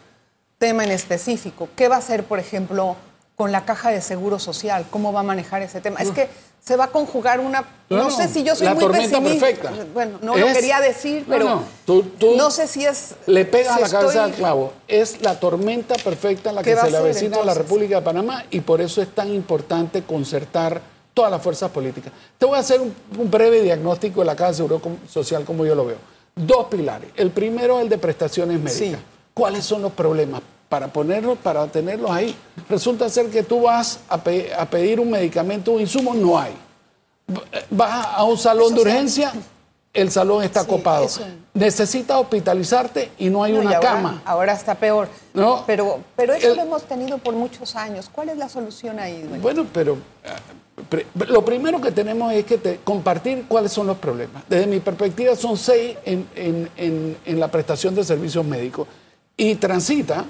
tema 0.59 0.85
en 0.85 0.91
específico. 0.91 1.71
¿Qué 1.75 1.89
va 1.89 1.97
a 1.97 2.01
hacer, 2.01 2.25
por 2.25 2.39
ejemplo, 2.39 2.95
con 3.37 3.53
la 3.53 3.65
caja 3.65 3.91
de 3.91 4.03
seguro 4.03 4.39
social? 4.39 4.85
¿Cómo 4.91 5.15
va 5.15 5.21
a 5.21 5.23
manejar 5.23 5.63
ese 5.63 5.81
tema? 5.81 5.99
Es 6.01 6.11
que 6.11 6.29
se 6.63 6.77
va 6.77 6.85
a 6.85 6.89
conjugar 6.89 7.41
una... 7.41 7.65
No, 7.89 8.11
sé 8.11 8.29
si 8.29 8.43
yo 8.43 8.55
soy 8.55 8.69
muy 8.69 8.85
pesimista. 8.85 9.23
Perfecta. 9.23 9.73
Bueno, 9.95 10.19
no 10.21 10.37
lo 10.37 10.47
quería 10.49 10.79
decir, 10.81 11.25
pero 11.27 11.63
no 12.37 12.51
sé 12.51 12.67
si 12.67 12.85
es... 12.85 13.15
Le 13.25 13.47
pega 13.47 13.77
a 13.77 13.81
la 13.81 13.89
cabeza 13.89 14.25
al 14.25 14.33
clavo. 14.33 14.75
Es 14.89 15.23
la 15.23 15.41
tormenta 15.41 15.95
perfecta 15.95 16.51
en 16.51 16.57
la 16.57 16.63
que 16.63 16.77
se 16.77 16.91
le 16.91 16.99
avecina 16.99 17.39
a 17.39 17.45
la 17.47 17.55
República 17.55 17.97
de 17.97 18.03
Panamá 18.03 18.45
y 18.51 18.61
por 18.61 18.83
eso 18.83 19.01
es 19.01 19.09
tan 19.09 19.33
importante 19.33 20.03
concertar 20.03 20.83
todas 21.15 21.31
las 21.31 21.43
fuerzas 21.43 21.71
políticas. 21.71 22.13
Te 22.39 22.47
voy 22.47 22.57
a 22.57 22.61
hacer 22.61 22.81
un, 22.81 22.95
breve 23.31 23.63
diagnóstico 23.63 24.21
de 24.21 24.27
la 24.27 24.37
Caja 24.37 24.51
de 24.51 24.57
Seguro 24.57 24.83
Social 25.09 25.45
como 25.45 25.65
yo 25.65 25.75
lo 25.75 25.87
veo. 25.87 26.10
Dos 26.35 26.67
pilares. 26.67 27.11
El 27.17 27.31
primero 27.31 27.79
es 27.79 27.85
el 27.85 27.89
de 27.89 27.99
prestaciones 27.99 28.61
médicas. 28.61 29.01
¿Cuáles 29.35 29.65
son 29.65 29.83
los 29.83 29.93
problemas? 29.93 30.43
Para 30.69 30.89
ponerlos, 30.89 31.39
para 31.39 31.67
tenerlos 31.67 32.11
ahí. 32.11 32.35
Resulta 32.69 33.09
ser 33.09 33.29
que 33.31 33.43
tú 33.43 33.63
vas 33.63 34.01
a, 34.09 34.19
pedir 34.19 35.01
un 35.01 35.11
medicamento 35.11 35.73
un 35.73 35.81
insumo, 35.81 36.15
no 36.15 36.39
hay. 36.39 36.53
Vas 37.71 38.07
a 38.15 38.25
un 38.25 38.39
salón 38.39 38.75
de 38.75 38.83
urgencia, 38.83 39.33
el 39.93 40.11
salón 40.11 40.45
está 40.45 40.65
copado. 40.65 41.07
Necesitas 41.53 42.17
hospitalizarte 42.19 43.11
y 43.19 43.29
no 43.29 43.43
hay 43.43 43.53
una 43.55 43.81
cama. 43.81 44.23
Ahora 44.25 44.53
está 44.53 44.75
peor. 44.75 45.09
¿No? 45.35 45.65
Pero, 45.67 46.01
pero 46.17 46.35
eso 46.35 46.55
lo 46.55 46.63
hemos 46.63 46.85
tenido 46.85 47.19
por 47.19 47.35
muchos 47.35 47.75
años. 47.77 48.09
¿Cuál 48.11 48.31
es 48.31 48.37
la 48.37 48.49
solución 48.49 48.99
ahí? 48.99 49.29
Bueno, 49.41 49.67
pero 49.73 49.97
lo 51.29 51.45
primero 51.45 51.81
que 51.81 51.93
tenemos 51.93 52.33
es 52.33 52.45
que 52.45 52.81
compartir 52.85 53.45
cuáles 53.49 53.73
son 53.73 53.87
los 53.87 53.99
problemas. 53.99 54.45
Desde 54.49 54.67
mi 54.67 54.81
perspectiva 54.81 55.35
son 55.35 55.57
seis 55.57 55.97
en, 56.05 57.17
la 57.27 57.49
prestación 57.49 57.95
de 57.95 58.05
servicios 58.05 58.45
médicos 58.45 58.87
y 59.37 59.57
transita 59.57 60.25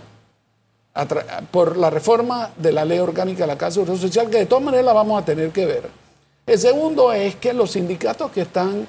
por 1.51 1.77
la 1.77 1.90
reforma 1.90 2.51
de 2.57 2.73
la 2.73 2.85
ley 2.85 2.99
orgánica 2.99 3.44
de 3.44 3.46
la 3.46 3.59
Casa 3.59 3.81
de 3.81 3.99
Social, 3.99 4.29
que 4.29 4.38
de 4.38 4.46
todas 4.46 4.64
maneras 4.64 4.87
la 4.87 4.92
vamos 4.92 5.23
a 5.23 5.25
tener 5.25 5.51
que 5.51 5.66
ver. 5.66 5.88
El 6.46 6.59
segundo 6.59 7.12
es 7.12 7.37
que 7.37 7.53
los 7.53 7.73
sindicatos 7.73 8.31
que 8.33 8.40
están 8.40 8.87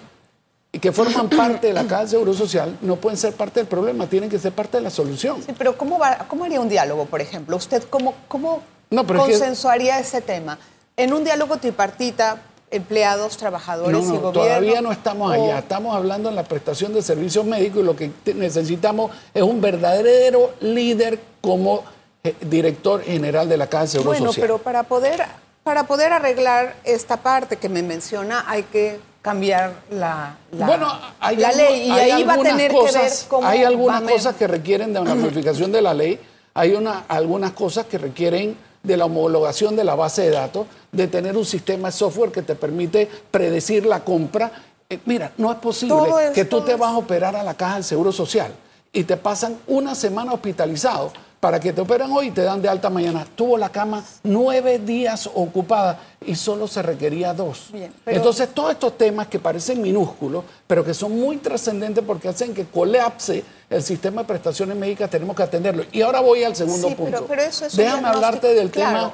que 0.79 0.91
forman 0.91 1.29
parte 1.29 1.67
de 1.67 1.73
la 1.73 1.83
Casa 1.83 2.03
de 2.03 2.07
Seguro 2.09 2.33
Social 2.33 2.77
no 2.81 2.95
pueden 2.95 3.17
ser 3.17 3.33
parte 3.33 3.59
del 3.59 3.67
problema, 3.67 4.07
tienen 4.07 4.29
que 4.29 4.39
ser 4.39 4.53
parte 4.53 4.77
de 4.77 4.83
la 4.83 4.89
solución. 4.89 5.43
Sí, 5.45 5.53
pero 5.57 5.77
¿cómo, 5.77 5.99
va, 5.99 6.25
cómo 6.29 6.45
haría 6.45 6.61
un 6.61 6.69
diálogo, 6.69 7.05
por 7.05 7.19
ejemplo? 7.19 7.57
¿Usted 7.57 7.83
cómo, 7.89 8.13
cómo 8.27 8.61
consensuaría 8.89 9.99
ese 9.99 10.21
tema? 10.21 10.57
En 10.95 11.13
un 11.13 11.23
diálogo 11.23 11.57
tripartita, 11.57 12.41
empleados, 12.69 13.35
trabajadores 13.35 13.99
y 13.99 14.07
gobierno. 14.07 14.31
Todavía 14.31 14.81
no 14.81 14.93
estamos 14.93 15.31
allá, 15.33 15.59
estamos 15.59 15.93
hablando 15.93 16.29
en 16.29 16.35
la 16.35 16.43
prestación 16.43 16.93
de 16.93 17.01
servicios 17.01 17.45
médicos 17.45 17.81
y 17.81 17.83
lo 17.83 17.95
que 17.95 18.11
necesitamos 18.33 19.11
es 19.33 19.43
un 19.43 19.59
verdadero 19.59 20.53
líder 20.61 21.19
como 21.41 21.83
eh, 22.23 22.33
director 22.41 23.03
general 23.03 23.49
de 23.49 23.57
la 23.57 23.67
Casa 23.67 23.83
de 23.83 23.87
Seguro 23.89 24.11
Social. 24.11 24.25
Bueno, 24.25 24.41
pero 24.41 24.57
para 24.59 24.83
poder, 24.83 25.25
para 25.63 25.85
poder 25.85 26.13
arreglar 26.13 26.75
esta 26.85 27.17
parte 27.17 27.57
que 27.57 27.67
me 27.67 27.83
menciona 27.83 28.45
hay 28.47 28.63
que 28.63 28.99
cambiar 29.21 29.83
la, 29.91 30.37
la, 30.51 31.51
ley. 31.51 31.87
Y 31.87 31.91
ahí 31.91 32.23
va 32.23 32.33
a 32.33 32.37
tener 32.41 32.71
que 32.71 32.91
ver 32.91 33.11
cómo 33.27 33.47
Hay 33.47 33.63
algunas 33.63 34.01
cosas 34.01 34.35
que 34.35 34.47
requieren 34.47 34.93
de 34.93 34.99
una 34.99 35.15
modificación 35.15 35.71
de 35.71 35.81
la 35.81 35.93
ley, 35.93 36.19
hay 36.53 36.73
una, 36.73 37.05
algunas 37.07 37.51
cosas 37.51 37.85
que 37.85 37.97
requieren 37.97 38.57
de 38.83 38.97
la 38.97 39.05
homologación 39.05 39.75
de 39.75 39.83
la 39.83 39.95
base 39.95 40.23
de 40.23 40.31
datos, 40.31 40.65
de 40.91 41.07
tener 41.07 41.37
un 41.37 41.45
sistema 41.45 41.89
de 41.89 41.91
software 41.93 42.31
que 42.31 42.41
te 42.41 42.55
permite 42.55 43.07
predecir 43.29 43.85
la 43.85 44.03
compra. 44.03 44.51
Eh, 44.89 44.99
mira, 45.05 45.31
no 45.37 45.51
es 45.51 45.59
posible 45.59 46.01
que 46.33 46.45
tú 46.45 46.61
te 46.61 46.75
vas 46.75 46.91
a 46.91 46.97
operar 46.97 47.35
a 47.35 47.43
la 47.43 47.53
caja 47.53 47.75
del 47.75 47.83
Seguro 47.83 48.11
Social 48.11 48.51
y 48.91 49.03
te 49.03 49.17
pasan 49.17 49.57
una 49.67 49.95
semana 49.95 50.33
hospitalizado 50.33 51.13
para 51.41 51.59
que 51.59 51.73
te 51.73 51.81
operan 51.81 52.11
hoy 52.11 52.27
y 52.27 52.31
te 52.31 52.43
dan 52.43 52.61
de 52.61 52.69
alta 52.69 52.89
mañana. 52.91 53.25
Tuvo 53.35 53.57
la 53.57 53.69
cama 53.69 54.05
nueve 54.23 54.77
días 54.77 55.27
ocupada 55.33 55.99
y 56.23 56.35
solo 56.35 56.67
se 56.67 56.83
requería 56.83 57.33
dos. 57.33 57.71
Entonces, 58.05 58.49
todos 58.53 58.71
estos 58.71 58.95
temas 58.95 59.27
que 59.27 59.39
parecen 59.39 59.81
minúsculos, 59.81 60.43
pero 60.67 60.85
que 60.85 60.93
son 60.93 61.19
muy 61.19 61.37
trascendentes 61.37 62.03
porque 62.05 62.29
hacen 62.29 62.53
que 62.53 62.65
colapse 62.65 63.43
el 63.71 63.81
sistema 63.81 64.21
de 64.21 64.27
prestaciones 64.27 64.77
médicas, 64.77 65.09
tenemos 65.09 65.35
que 65.35 65.41
atenderlo. 65.41 65.83
Y 65.91 66.01
ahora 66.03 66.21
voy 66.21 66.43
al 66.43 66.55
segundo 66.55 66.95
punto. 66.95 67.25
Pero, 67.27 67.41
eso 67.41 67.65
es 67.65 67.75
Déjame 67.75 68.07
hablarte 68.07 68.53
del 68.53 68.69
tema 68.69 69.11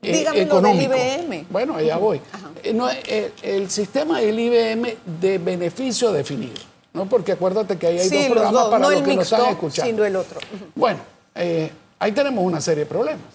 eh, 0.00 0.26
económico. 0.36 0.94
Del 0.94 1.24
IBM. 1.24 1.46
Bueno, 1.50 1.76
allá 1.76 1.98
voy. 1.98 2.18
Eh, 2.62 3.02
eh, 3.08 3.32
el 3.42 3.68
sistema 3.68 4.20
del 4.20 4.40
IBM 4.40 4.96
de 5.20 5.36
beneficio 5.36 6.12
definido. 6.12 6.62
¿no? 6.94 7.06
Porque 7.06 7.32
acuérdate 7.32 7.76
que 7.76 7.88
ahí 7.88 7.98
hay 7.98 8.08
dos 8.08 8.26
programas 8.26 8.68
para 8.68 8.88
los 8.88 9.02
que 9.02 9.14
nos 9.16 9.30
están 9.30 9.50
escuchando. 9.50 9.90
Sino 9.90 10.04
el 10.06 10.16
otro. 10.16 10.40
Bueno, 10.74 11.17
eh, 11.38 11.70
ahí 11.98 12.12
tenemos 12.12 12.44
una 12.44 12.60
serie 12.60 12.84
de 12.84 12.90
problemas. 12.90 13.26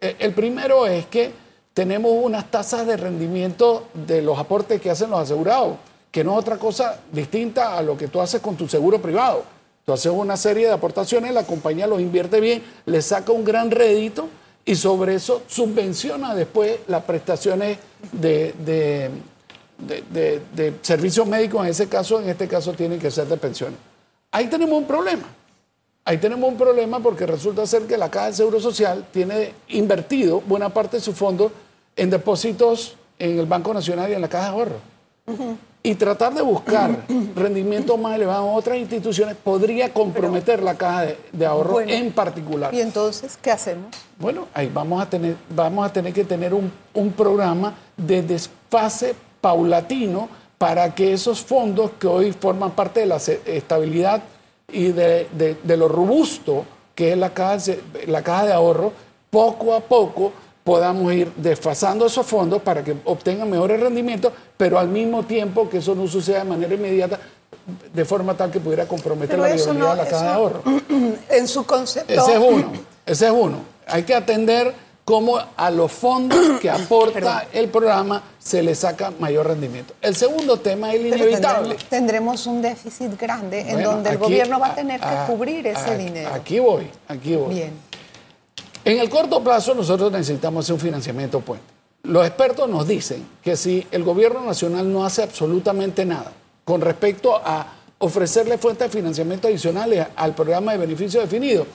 Eh, 0.00 0.16
el 0.20 0.32
primero 0.32 0.86
es 0.86 1.06
que 1.06 1.32
tenemos 1.74 2.12
unas 2.12 2.50
tasas 2.50 2.86
de 2.86 2.96
rendimiento 2.96 3.88
de 3.92 4.22
los 4.22 4.38
aportes 4.38 4.80
que 4.80 4.90
hacen 4.90 5.10
los 5.10 5.20
asegurados, 5.20 5.76
que 6.10 6.24
no 6.24 6.32
es 6.32 6.38
otra 6.38 6.56
cosa 6.56 7.00
distinta 7.12 7.76
a 7.76 7.82
lo 7.82 7.96
que 7.96 8.08
tú 8.08 8.20
haces 8.20 8.40
con 8.40 8.56
tu 8.56 8.68
seguro 8.68 9.02
privado. 9.02 9.44
Tú 9.84 9.92
haces 9.92 10.12
una 10.12 10.36
serie 10.36 10.66
de 10.66 10.72
aportaciones, 10.72 11.32
la 11.32 11.44
compañía 11.44 11.86
los 11.86 12.00
invierte 12.00 12.40
bien, 12.40 12.62
le 12.86 13.02
saca 13.02 13.32
un 13.32 13.44
gran 13.44 13.70
rédito 13.70 14.28
y 14.64 14.74
sobre 14.74 15.14
eso 15.14 15.42
subvenciona 15.48 16.34
después 16.34 16.78
las 16.88 17.02
prestaciones 17.04 17.78
de, 18.12 18.54
de, 18.58 19.10
de, 20.10 20.74
servicios 20.82 21.26
médicos, 21.26 21.62
en 21.62 21.70
ese 21.70 21.88
caso, 21.88 22.20
en 22.20 22.28
este 22.28 22.46
caso 22.46 22.72
tienen 22.72 22.98
que 22.98 23.10
ser 23.10 23.26
de 23.26 23.36
pensiones. 23.36 23.78
Ahí 24.30 24.48
tenemos 24.48 24.78
un 24.78 24.84
problema. 24.84 25.37
Ahí 26.04 26.18
tenemos 26.18 26.50
un 26.50 26.56
problema 26.56 27.00
porque 27.00 27.26
resulta 27.26 27.66
ser 27.66 27.82
que 27.82 27.98
la 27.98 28.10
Caja 28.10 28.26
de 28.26 28.32
Seguro 28.32 28.60
Social 28.60 29.06
tiene 29.12 29.52
invertido 29.68 30.40
buena 30.40 30.70
parte 30.70 30.96
de 30.96 31.02
su 31.02 31.12
fondo 31.12 31.52
en 31.96 32.10
depósitos 32.10 32.96
en 33.18 33.38
el 33.38 33.46
Banco 33.46 33.74
Nacional 33.74 34.10
y 34.10 34.14
en 34.14 34.20
la 34.22 34.28
Caja 34.28 34.44
de 34.44 34.50
Ahorro. 34.50 34.76
Y 35.82 35.94
tratar 35.94 36.32
de 36.34 36.42
buscar 36.42 37.04
rendimientos 37.36 37.98
más 37.98 38.14
elevados 38.14 38.50
en 38.50 38.56
otras 38.56 38.78
instituciones 38.78 39.36
podría 39.36 39.92
comprometer 39.92 40.62
la 40.62 40.74
Caja 40.76 41.06
de, 41.32 41.46
Ahorro 41.46 41.80
en 41.80 42.12
particular. 42.12 42.72
¿Y 42.74 42.80
entonces 42.80 43.38
qué 43.40 43.50
hacemos? 43.50 43.88
Bueno, 44.18 44.48
ahí 44.54 44.70
vamos 44.72 45.02
a 45.02 45.08
tener, 45.08 45.36
vamos 45.50 45.86
a 45.86 45.92
tener 45.92 46.12
que 46.12 46.24
tener 46.24 46.54
un, 46.54 46.72
un 46.94 47.12
programa 47.12 47.74
de 47.96 48.22
desfase 48.22 49.14
paulatino 49.40 50.28
para 50.56 50.94
que 50.94 51.12
esos 51.12 51.40
fondos 51.40 51.92
que 52.00 52.06
hoy 52.06 52.32
forman 52.32 52.72
parte 52.72 53.00
de 53.00 53.06
la 53.06 53.16
estabilidad 53.16 54.22
y 54.70 54.92
de, 54.92 55.56
lo 55.64 55.88
robusto 55.88 56.64
que 56.94 57.12
es 57.12 57.18
la 57.18 57.32
caja, 57.32 57.72
la 58.06 58.22
caja 58.22 58.46
de 58.46 58.52
ahorro, 58.52 58.92
poco 59.30 59.74
a 59.74 59.80
poco 59.80 60.32
podamos 60.64 61.12
ir 61.12 61.32
desfasando 61.36 62.06
esos 62.06 62.26
fondos 62.26 62.60
para 62.60 62.84
que 62.84 62.94
obtengan 63.04 63.48
mejores 63.48 63.80
rendimientos, 63.80 64.32
pero 64.56 64.78
al 64.78 64.88
mismo 64.88 65.22
tiempo 65.22 65.68
que 65.68 65.78
eso 65.78 65.94
no 65.94 66.06
suceda 66.06 66.40
de 66.40 66.44
manera 66.44 66.74
inmediata, 66.74 67.18
de 67.94 68.04
forma 68.04 68.36
tal 68.36 68.50
que 68.50 68.60
pudiera 68.60 68.86
comprometer 68.86 69.38
la 69.38 69.46
viabilidad 69.46 69.90
de 69.92 69.96
la 69.96 70.08
caja 70.08 70.22
de 70.24 70.30
ahorro. 70.30 70.62
En 71.30 71.48
su 71.48 71.64
concepto. 71.64 72.12
Ese 72.12 72.32
es 72.32 72.38
uno, 72.38 72.72
ese 73.06 73.26
es 73.26 73.32
uno. 73.32 73.58
Hay 73.86 74.02
que 74.02 74.14
atender 74.14 74.74
cómo 75.04 75.38
a 75.56 75.70
los 75.70 75.90
fondos 75.90 76.60
que 76.60 76.68
aporta 76.68 77.46
el 77.52 77.68
programa 77.68 78.22
se 78.48 78.62
le 78.62 78.74
saca 78.74 79.12
mayor 79.18 79.46
rendimiento. 79.46 79.92
El 80.00 80.16
segundo 80.16 80.56
tema 80.56 80.94
es 80.94 81.00
el 81.00 81.06
inevitable. 81.08 81.76
Tendremos, 81.90 82.46
un 82.46 82.62
déficit 82.62 83.20
grande 83.20 83.60
en 83.60 83.82
donde 83.82 84.08
el 84.08 84.16
gobierno 84.16 84.58
va 84.58 84.68
a 84.68 84.74
tener 84.74 84.98
que 85.00 85.14
cubrir 85.26 85.66
ese 85.66 85.98
dinero. 85.98 86.30
Aquí 86.32 86.58
voy, 86.58 86.90
aquí 87.08 87.36
voy. 87.36 87.54
Bien. 87.54 87.72
En 88.86 88.98
el 89.00 89.10
corto 89.10 89.44
plazo 89.44 89.74
nosotros 89.74 90.10
necesitamos 90.10 90.64
hacer 90.64 90.72
un 90.74 90.80
financiamiento 90.80 91.40
puente. 91.40 91.66
Los 92.04 92.26
expertos 92.26 92.70
nos 92.70 92.88
dicen 92.88 93.26
que 93.42 93.54
si 93.54 93.86
el 93.90 94.02
gobierno 94.02 94.42
nacional 94.42 94.90
no 94.90 95.04
hace 95.04 95.22
absolutamente 95.22 96.06
nada 96.06 96.32
con 96.64 96.80
respecto 96.80 97.36
a 97.36 97.66
ofrecerle 97.98 98.56
fuentes 98.56 98.90
de 98.90 98.98
financiamiento 98.98 99.48
adicionales 99.48 100.06
al 100.16 100.34
programa 100.34 100.72
de 100.72 100.78
beneficio 100.78 101.20
definido, 101.20 101.66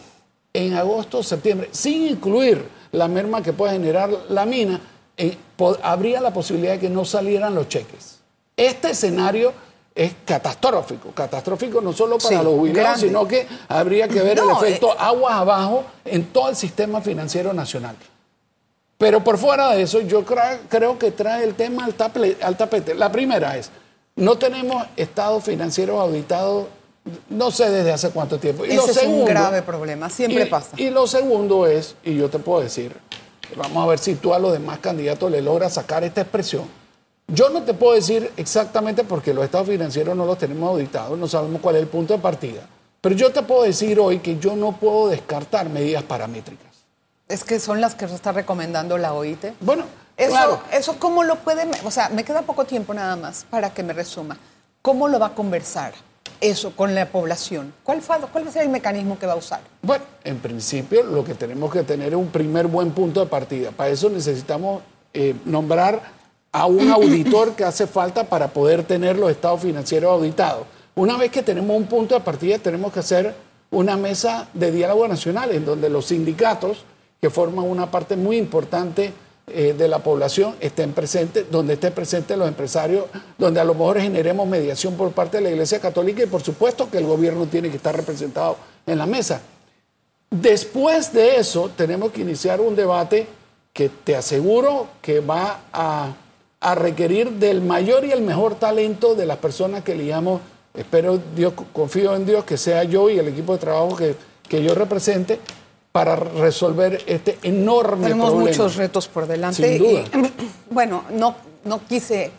en 0.52 0.74
agosto 0.74 1.22
septiembre, 1.22 1.70
sin 1.72 2.08
incluir 2.08 2.66
la 2.92 3.08
merma 3.08 3.44
que 3.44 3.54
puede 3.54 3.74
generar 3.74 4.10
la 4.30 4.46
mina, 4.48 4.80
eh, 5.18 5.38
habría 5.82 6.22
la 6.22 6.34
posibilidad 6.34 6.74
de 6.74 6.80
que 6.80 6.90
no 6.90 7.06
salieran 7.06 7.56
los 7.56 7.70
cheques. 7.70 8.20
Este 8.58 8.92
escenario 8.92 9.54
es 9.96 10.14
catastrófico, 10.26 11.12
catastrófico 11.12 11.80
no 11.82 11.94
solo 11.94 12.18
para 12.18 12.42
los 12.42 12.54
jubilados, 12.54 13.00
sino 13.00 13.28
que 13.28 13.48
habría 13.68 14.08
que 14.08 14.22
ver 14.22 14.40
el 14.40 14.50
efecto 14.50 14.94
eh, 14.94 14.98
aguas 14.98 15.36
abajo 15.36 15.84
en 16.06 16.26
todo 16.26 16.50
el 16.50 16.56
sistema 16.56 17.02
financiero 17.02 17.54
nacional. 17.54 17.96
Pero 18.98 19.24
por 19.24 19.38
fuera 19.38 19.72
de 19.72 19.84
eso, 19.84 20.02
yo 20.02 20.24
creo 20.26 20.98
que 20.98 21.12
trae 21.12 21.44
el 21.44 21.56
tema 21.56 21.86
al, 21.86 21.96
al 22.42 22.58
tapete. 22.58 22.96
La 22.96 23.12
primera 23.12 23.58
es, 23.58 23.70
no 24.16 24.38
tenemos 24.38 24.86
estados 24.96 25.44
financieros 25.44 26.00
auditados 26.00 26.68
no 27.30 27.52
sé 27.52 27.70
desde 27.70 27.92
hace 27.92 28.10
cuánto 28.12 28.40
tiempo. 28.40 28.66
Y 28.66 28.72
Ese 28.72 28.92
es 28.92 29.04
un 29.08 29.26
grave 29.26 29.62
problema, 29.62 30.10
siempre 30.10 30.46
pasa. 30.46 30.70
Y 30.78 30.90
lo 30.90 31.06
segundo 31.08 31.68
es, 31.68 31.96
y 32.04 32.16
yo 32.16 32.30
te 32.30 32.40
puedo 32.40 32.62
decir, 32.62 32.96
vamos 33.56 33.84
a 33.84 33.88
ver 33.88 34.00
si 34.00 34.16
tú 34.16 34.34
a 34.34 34.40
los 34.40 34.54
demás 34.54 34.80
candidatos 34.80 35.32
le 35.32 35.42
logras 35.42 35.74
sacar 35.74 36.04
esta 36.04 36.22
expresión. 36.22 36.64
Yo 37.28 37.50
no 37.50 37.64
te 37.64 37.74
puedo 37.74 37.94
decir 37.94 38.32
exactamente 38.38 39.04
porque 39.04 39.34
los 39.34 39.46
estados 39.46 39.68
financieros 39.68 40.16
no 40.16 40.26
los 40.26 40.38
tenemos 40.38 40.70
auditados, 40.70 41.18
no 41.18 41.28
sabemos 41.28 41.62
cuál 41.62 41.78
es 41.78 41.82
el 41.82 41.88
punto 41.88 42.14
de 42.14 42.20
partida. 42.20 42.68
Pero 43.02 43.16
yo 43.16 43.32
te 43.32 43.42
puedo 43.42 43.64
decir 43.64 44.00
hoy 44.00 44.20
que 44.20 44.40
yo 44.40 44.56
no 44.56 44.74
puedo 44.78 45.08
descartar 45.08 45.70
medidas 45.70 46.04
paramétricas. 46.04 46.72
Es 47.28 47.44
que 47.44 47.60
son 47.60 47.82
las 47.82 47.96
que 47.96 48.06
está 48.06 48.32
recomendando 48.32 48.98
la 48.98 49.14
OIT. 49.14 49.46
Bueno, 49.62 49.86
eso, 50.18 50.32
claro. 50.32 50.62
eso 50.72 50.98
cómo 51.00 51.24
lo 51.24 51.38
puede, 51.38 51.68
o 51.84 51.92
sea, 51.92 52.10
me 52.10 52.24
queda 52.24 52.44
poco 52.44 52.66
tiempo 52.66 52.94
nada 52.94 53.16
más 53.16 53.46
para 53.50 53.74
que 53.74 53.84
me 53.84 53.94
resuma. 53.94 54.38
¿Cómo 54.82 55.08
lo 55.08 55.20
va 55.20 55.28
a 55.28 55.36
conversar? 55.36 55.94
Eso 56.42 56.72
con 56.76 56.96
la 56.96 57.08
población? 57.08 57.74
¿Cuál, 57.84 58.02
¿Cuál 58.02 58.46
va 58.46 58.50
a 58.50 58.52
ser 58.52 58.64
el 58.64 58.70
mecanismo 58.70 59.18
que 59.18 59.26
va 59.26 59.34
a 59.34 59.38
usar? 59.38 59.62
Bueno, 59.82 60.04
en 60.24 60.40
principio 60.40 61.04
lo 61.04 61.24
que 61.24 61.34
tenemos 61.34 61.72
que 61.72 61.84
tener 61.84 62.10
es 62.10 62.16
un 62.16 62.28
primer 62.28 62.68
buen 62.68 62.92
punto 62.92 63.20
de 63.20 63.26
partida. 63.26 63.72
Para 63.72 63.90
eso 63.90 64.10
necesitamos 64.10 64.82
eh, 65.14 65.36
nombrar 65.46 66.02
a 66.52 66.66
un 66.66 66.90
auditor 66.92 67.54
que 67.56 67.64
hace 67.64 67.88
falta 67.88 68.24
para 68.24 68.48
poder 68.48 68.84
tener 68.84 69.18
los 69.18 69.32
estados 69.32 69.62
financieros 69.62 70.12
auditados. 70.12 70.66
Una 70.96 71.18
vez 71.18 71.32
que 71.32 71.42
tenemos 71.42 71.76
un 71.76 71.86
punto 71.86 72.16
de 72.16 72.22
partida, 72.22 72.60
tenemos 72.60 72.94
que 72.94 73.00
hacer 73.00 73.34
una 73.72 73.98
mesa 73.98 74.48
de 74.54 74.72
diálogo 74.72 75.08
nacional 75.08 75.52
en 75.52 75.66
donde 75.66 75.90
los 75.90 76.06
sindicatos, 76.06 76.86
que 77.20 77.30
forman 77.30 77.66
una 77.66 77.90
parte 77.90 78.16
muy 78.16 78.38
importante 78.38 79.14
eh, 79.48 79.76
de 79.78 79.90
la 79.90 80.00
población 80.00 80.56
estén 80.62 80.94
presentes, 80.94 81.52
donde 81.52 81.74
estén 81.74 81.92
presentes 81.92 82.38
los 82.38 82.48
empresarios, 82.48 83.06
donde 83.38 83.60
a 83.60 83.66
lo 83.66 83.74
mejor 83.74 84.00
generemos 84.00 84.48
mediación 84.48 84.96
por 84.96 85.12
parte 85.12 85.38
de 85.38 85.44
la 85.44 85.50
Iglesia 85.50 85.82
Católica 85.82 86.24
y 86.24 86.28
por 86.28 86.42
supuesto 86.42 86.90
que 86.90 86.98
el 86.98 87.06
gobierno 87.06 87.46
tiene 87.48 87.70
que 87.70 87.76
estar 87.76 87.94
representado 87.94 88.56
en 88.86 88.98
la 88.98 89.06
mesa. 89.06 89.42
Después 90.30 91.12
de 91.12 91.36
eso 91.36 91.70
tenemos 91.76 92.14
que 92.14 92.22
iniciar 92.22 92.62
un 92.62 92.74
debate 92.74 93.28
que 93.74 93.90
te 93.90 94.16
aseguro 94.16 94.88
que 95.02 95.20
va 95.20 95.60
a, 95.74 96.16
requerir 96.76 97.30
del 97.32 97.62
mayor 97.62 98.06
y 98.06 98.12
el 98.14 98.22
mejor 98.22 98.56
talento 98.56 99.14
de 99.14 99.26
las 99.26 99.38
personas 99.40 99.84
que 99.84 99.92
elijamos. 99.92 100.40
Espero, 100.74 101.20
Dios, 101.36 101.52
confío 101.74 102.16
en 102.16 102.26
Dios 102.26 102.46
que 102.46 102.56
sea 102.56 102.86
yo 102.86 103.10
y 103.10 103.20
el 103.20 103.28
equipo 103.28 103.52
de 103.52 103.60
trabajo 103.60 103.98
que, 103.98 104.16
que 104.48 104.64
yo 104.64 104.74
represente 104.74 105.40
para 105.94 106.16
resolver 106.16 107.04
este 107.06 107.38
enorme 107.44 108.08
Tenemos 108.08 108.32
problema. 108.32 108.52
Tenemos 108.52 108.58
muchos 108.58 108.76
retos 108.76 109.08
por 109.08 109.28
delante. 109.28 109.78
Sin 109.78 109.78
duda. 109.78 110.04
bueno, 110.72 111.06
no, 111.12 111.36
no 111.64 111.86
quise 111.86 112.32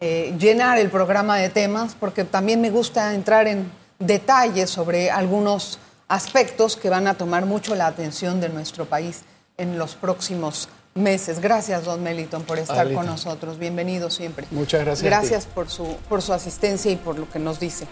eh, 0.00 0.32
llenar 0.38 0.78
el 0.78 0.88
programa 0.88 1.36
de 1.36 1.48
temas 1.48 1.96
porque 1.98 2.22
también 2.24 2.60
me 2.60 2.70
gusta 2.70 3.12
entrar 3.14 3.48
en 3.48 3.70
detalles 3.98 4.70
sobre 4.70 5.10
algunos 5.10 5.80
aspectos 6.06 6.76
que 6.76 6.90
van 6.90 7.08
a 7.08 7.14
tomar 7.14 7.44
mucho 7.44 7.74
la 7.74 7.88
atención 7.88 8.40
de 8.40 8.48
nuestro 8.48 8.84
país 8.84 9.22
en 9.56 9.78
los 9.78 9.96
próximos 9.96 10.68
meses. 10.94 11.40
Gracias, 11.40 11.84
don 11.84 12.04
Meliton, 12.04 12.44
por 12.44 12.60
estar 12.60 12.92
con 12.92 13.06
nosotros. 13.06 13.58
Bienvenido 13.58 14.10
siempre. 14.10 14.46
Muchas 14.52 14.84
gracias. 14.84 15.02
Gracias 15.02 15.46
por 15.46 15.68
su, 15.68 15.86
por 16.08 16.22
su 16.22 16.32
asistencia 16.32 16.92
y 16.92 16.96
por 16.96 17.18
lo 17.18 17.28
que 17.28 17.40
nos 17.40 17.58
dice. 17.58 17.88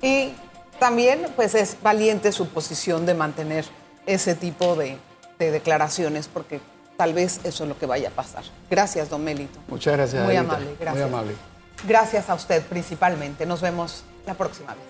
Y 0.00 0.32
también, 0.78 1.26
pues, 1.36 1.54
es 1.54 1.76
valiente 1.82 2.32
su 2.32 2.48
posición 2.48 3.04
de 3.04 3.12
mantener 3.12 3.66
ese 4.06 4.34
tipo 4.34 4.76
de, 4.76 4.98
declaraciones 5.38 6.26
porque 6.26 6.60
tal 6.96 7.12
vez 7.12 7.40
eso 7.44 7.64
es 7.64 7.68
lo 7.68 7.78
que 7.78 7.84
vaya 7.84 8.08
a 8.08 8.12
pasar. 8.12 8.44
Gracias, 8.70 9.10
don 9.10 9.22
Melito. 9.22 9.58
Muchas 9.68 9.94
gracias. 9.94 10.24
Muy 10.24 10.36
amable, 10.36 10.74
gracias. 10.80 10.94
Muy 10.94 11.02
amable. 11.02 11.34
Gracias 11.86 12.30
a 12.30 12.34
usted 12.34 12.62
principalmente. 12.62 13.44
Nos 13.44 13.60
vemos 13.60 14.04
la 14.26 14.34
próxima 14.34 14.74
vez. 14.74 14.84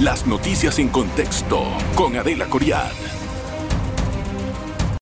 Las 0.00 0.26
noticias 0.26 0.80
en 0.80 0.88
contexto 0.88 1.62
con 1.94 2.16
Adela 2.16 2.46
Coriad. 2.46 2.90